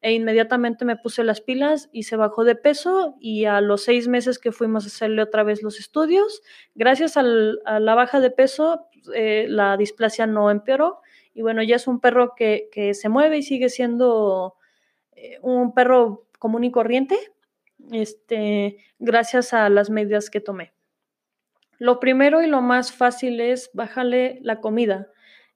e 0.00 0.12
inmediatamente 0.12 0.84
me 0.84 0.96
puse 0.96 1.22
las 1.22 1.40
pilas 1.40 1.88
y 1.92 2.02
se 2.02 2.16
bajó 2.16 2.42
de 2.42 2.56
peso 2.56 3.14
y 3.20 3.44
a 3.44 3.60
los 3.60 3.84
seis 3.84 4.08
meses 4.08 4.40
que 4.40 4.50
fuimos 4.50 4.82
a 4.82 4.88
hacerle 4.88 5.22
otra 5.22 5.44
vez 5.44 5.62
los 5.62 5.78
estudios, 5.78 6.42
gracias 6.74 7.16
a 7.16 7.22
la 7.22 7.94
baja 7.94 8.18
de 8.18 8.30
peso, 8.30 8.88
eh, 9.14 9.46
la 9.48 9.76
displasia 9.76 10.26
no 10.26 10.50
empeoró 10.50 11.02
y 11.36 11.42
bueno, 11.42 11.62
ya 11.62 11.76
es 11.76 11.86
un 11.86 12.00
perro 12.00 12.32
que, 12.34 12.70
se 12.94 13.08
mueve 13.10 13.36
y 13.36 13.42
sigue 13.42 13.68
siendo 13.68 14.54
eh, 15.12 15.38
un 15.42 15.74
perro 15.74 16.26
común 16.38 16.64
y 16.64 16.70
corriente, 16.70 17.14
este, 17.92 18.78
gracias 18.98 19.52
a 19.52 19.68
las 19.68 19.90
medidas 19.90 20.30
que 20.30 20.40
tomé. 20.40 20.72
Lo 21.78 22.00
primero 22.00 22.40
y 22.40 22.46
lo 22.46 22.62
más 22.62 22.90
fácil 22.90 23.42
es 23.42 23.68
bajarle 23.74 24.38
la 24.40 24.62
comida. 24.62 25.08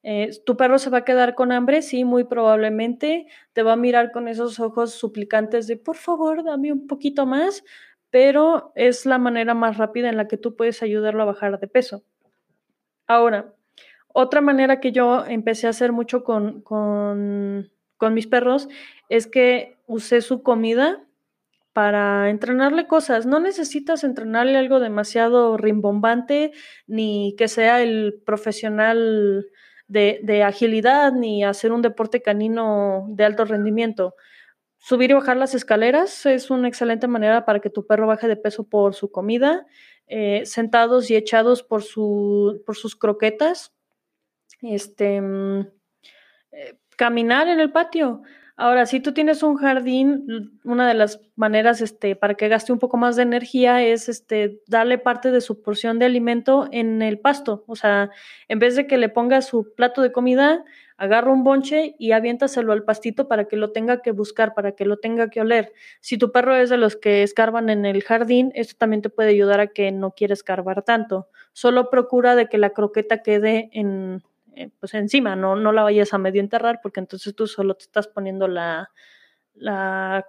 Eh, 0.02 0.28
tu 0.44 0.54
perro 0.58 0.78
se 0.78 0.90
va 0.90 0.98
a 0.98 1.04
quedar 1.06 1.34
con 1.34 1.50
hambre, 1.50 1.80
sí, 1.80 2.04
muy 2.04 2.24
probablemente. 2.24 3.26
Te 3.54 3.62
va 3.62 3.72
a 3.72 3.76
mirar 3.76 4.12
con 4.12 4.28
esos 4.28 4.60
ojos 4.60 4.92
suplicantes 4.92 5.66
de 5.66 5.78
por 5.78 5.96
favor, 5.96 6.44
dame 6.44 6.72
un 6.72 6.86
poquito 6.88 7.24
más, 7.24 7.64
pero 8.10 8.72
es 8.74 9.06
la 9.06 9.16
manera 9.16 9.54
más 9.54 9.78
rápida 9.78 10.10
en 10.10 10.18
la 10.18 10.28
que 10.28 10.36
tú 10.36 10.56
puedes 10.56 10.82
ayudarlo 10.82 11.22
a 11.22 11.26
bajar 11.26 11.58
de 11.58 11.68
peso. 11.68 12.04
Ahora, 13.06 13.54
otra 14.12 14.40
manera 14.40 14.80
que 14.80 14.92
yo 14.92 15.24
empecé 15.26 15.66
a 15.66 15.70
hacer 15.70 15.92
mucho 15.92 16.24
con, 16.24 16.62
con, 16.62 17.70
mis 18.14 18.26
perros 18.26 18.68
es 19.08 19.26
que 19.26 19.76
usé 19.86 20.22
su 20.22 20.42
comida 20.42 21.04
para 21.72 22.30
entrenarle 22.30 22.86
cosas. 22.86 23.26
No 23.26 23.40
necesitas 23.40 24.02
entrenarle 24.04 24.56
algo 24.56 24.80
demasiado 24.80 25.56
rimbombante, 25.56 26.52
ni 26.86 27.34
que 27.36 27.46
sea 27.46 27.82
el 27.82 28.20
profesional 28.24 29.46
de, 29.86 30.20
de, 30.22 30.42
agilidad, 30.42 31.12
ni 31.12 31.44
hacer 31.44 31.72
un 31.72 31.82
deporte 31.82 32.22
canino 32.22 33.06
de 33.10 33.24
alto 33.24 33.44
rendimiento. 33.44 34.14
Subir 34.78 35.10
y 35.10 35.14
bajar 35.14 35.36
las 35.36 35.54
escaleras 35.54 36.24
es 36.26 36.50
una 36.50 36.68
excelente 36.68 37.06
manera 37.06 37.44
para 37.44 37.60
que 37.60 37.70
tu 37.70 37.86
perro 37.86 38.06
baje 38.06 38.28
de 38.28 38.36
peso 38.36 38.64
por 38.64 38.94
su 38.94 39.12
comida. 39.12 39.66
Eh, 40.06 40.42
sentados 40.46 41.08
y 41.10 41.16
echados 41.16 41.62
por, 41.62 41.82
su, 41.84 42.62
por 42.66 42.76
sus 42.76 42.96
croquetas 42.96 43.72
este, 44.62 45.20
mm, 45.20 45.60
eh, 46.52 46.78
caminar 46.96 47.48
en 47.48 47.60
el 47.60 47.72
patio. 47.72 48.22
Ahora, 48.60 48.84
si 48.84 49.00
tú 49.00 49.14
tienes 49.14 49.42
un 49.42 49.56
jardín, 49.56 50.60
una 50.64 50.86
de 50.86 50.92
las 50.92 51.18
maneras 51.34 51.80
este, 51.80 52.14
para 52.14 52.34
que 52.34 52.48
gaste 52.48 52.74
un 52.74 52.78
poco 52.78 52.98
más 52.98 53.16
de 53.16 53.22
energía 53.22 53.82
es 53.82 54.10
este, 54.10 54.60
darle 54.66 54.98
parte 54.98 55.30
de 55.30 55.40
su 55.40 55.62
porción 55.62 55.98
de 55.98 56.04
alimento 56.04 56.68
en 56.70 57.00
el 57.00 57.18
pasto. 57.18 57.64
O 57.66 57.74
sea, 57.74 58.10
en 58.48 58.58
vez 58.58 58.76
de 58.76 58.86
que 58.86 58.98
le 58.98 59.08
pongas 59.08 59.46
su 59.46 59.72
plato 59.74 60.02
de 60.02 60.12
comida, 60.12 60.62
agarra 60.98 61.32
un 61.32 61.42
bonche 61.42 61.96
y 61.98 62.12
aviéntaselo 62.12 62.74
al 62.74 62.84
pastito 62.84 63.28
para 63.28 63.46
que 63.46 63.56
lo 63.56 63.72
tenga 63.72 64.02
que 64.02 64.12
buscar, 64.12 64.52
para 64.52 64.72
que 64.72 64.84
lo 64.84 64.98
tenga 64.98 65.30
que 65.30 65.40
oler. 65.40 65.72
Si 66.02 66.18
tu 66.18 66.30
perro 66.30 66.54
es 66.54 66.68
de 66.68 66.76
los 66.76 66.96
que 66.96 67.22
escarban 67.22 67.70
en 67.70 67.86
el 67.86 68.02
jardín, 68.02 68.52
esto 68.54 68.74
también 68.76 69.00
te 69.00 69.08
puede 69.08 69.30
ayudar 69.30 69.60
a 69.60 69.68
que 69.68 69.90
no 69.90 70.10
quiera 70.10 70.34
escarbar 70.34 70.82
tanto. 70.82 71.28
Solo 71.54 71.88
procura 71.88 72.34
de 72.34 72.48
que 72.50 72.58
la 72.58 72.74
croqueta 72.74 73.22
quede 73.22 73.70
en, 73.72 74.22
eh, 74.54 74.70
pues 74.80 74.94
encima, 74.94 75.36
no, 75.36 75.56
no 75.56 75.72
la 75.72 75.82
vayas 75.82 76.14
a 76.14 76.18
medio 76.18 76.40
enterrar 76.40 76.80
porque 76.82 77.00
entonces 77.00 77.34
tú 77.34 77.46
solo 77.46 77.74
te 77.74 77.84
estás 77.84 78.08
poniendo 78.08 78.48
la, 78.48 78.90
la 79.54 80.26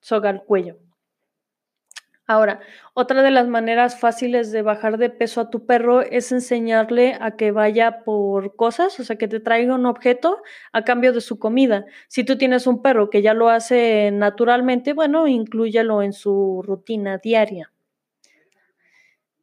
soga 0.00 0.30
al 0.30 0.44
cuello. 0.44 0.78
Ahora, 2.30 2.60
otra 2.94 3.24
de 3.24 3.32
las 3.32 3.48
maneras 3.48 3.98
fáciles 3.98 4.52
de 4.52 4.62
bajar 4.62 4.98
de 4.98 5.10
peso 5.10 5.40
a 5.40 5.50
tu 5.50 5.66
perro 5.66 6.00
es 6.02 6.30
enseñarle 6.30 7.16
a 7.20 7.32
que 7.32 7.50
vaya 7.50 8.04
por 8.04 8.54
cosas, 8.54 9.00
o 9.00 9.04
sea, 9.04 9.16
que 9.16 9.26
te 9.26 9.40
traiga 9.40 9.74
un 9.74 9.84
objeto 9.84 10.40
a 10.72 10.84
cambio 10.84 11.12
de 11.12 11.22
su 11.22 11.40
comida. 11.40 11.86
Si 12.06 12.22
tú 12.22 12.38
tienes 12.38 12.68
un 12.68 12.82
perro 12.82 13.10
que 13.10 13.22
ya 13.22 13.34
lo 13.34 13.48
hace 13.48 14.12
naturalmente, 14.12 14.92
bueno, 14.92 15.26
inclúyalo 15.26 16.02
en 16.02 16.12
su 16.12 16.62
rutina 16.64 17.18
diaria. 17.18 17.72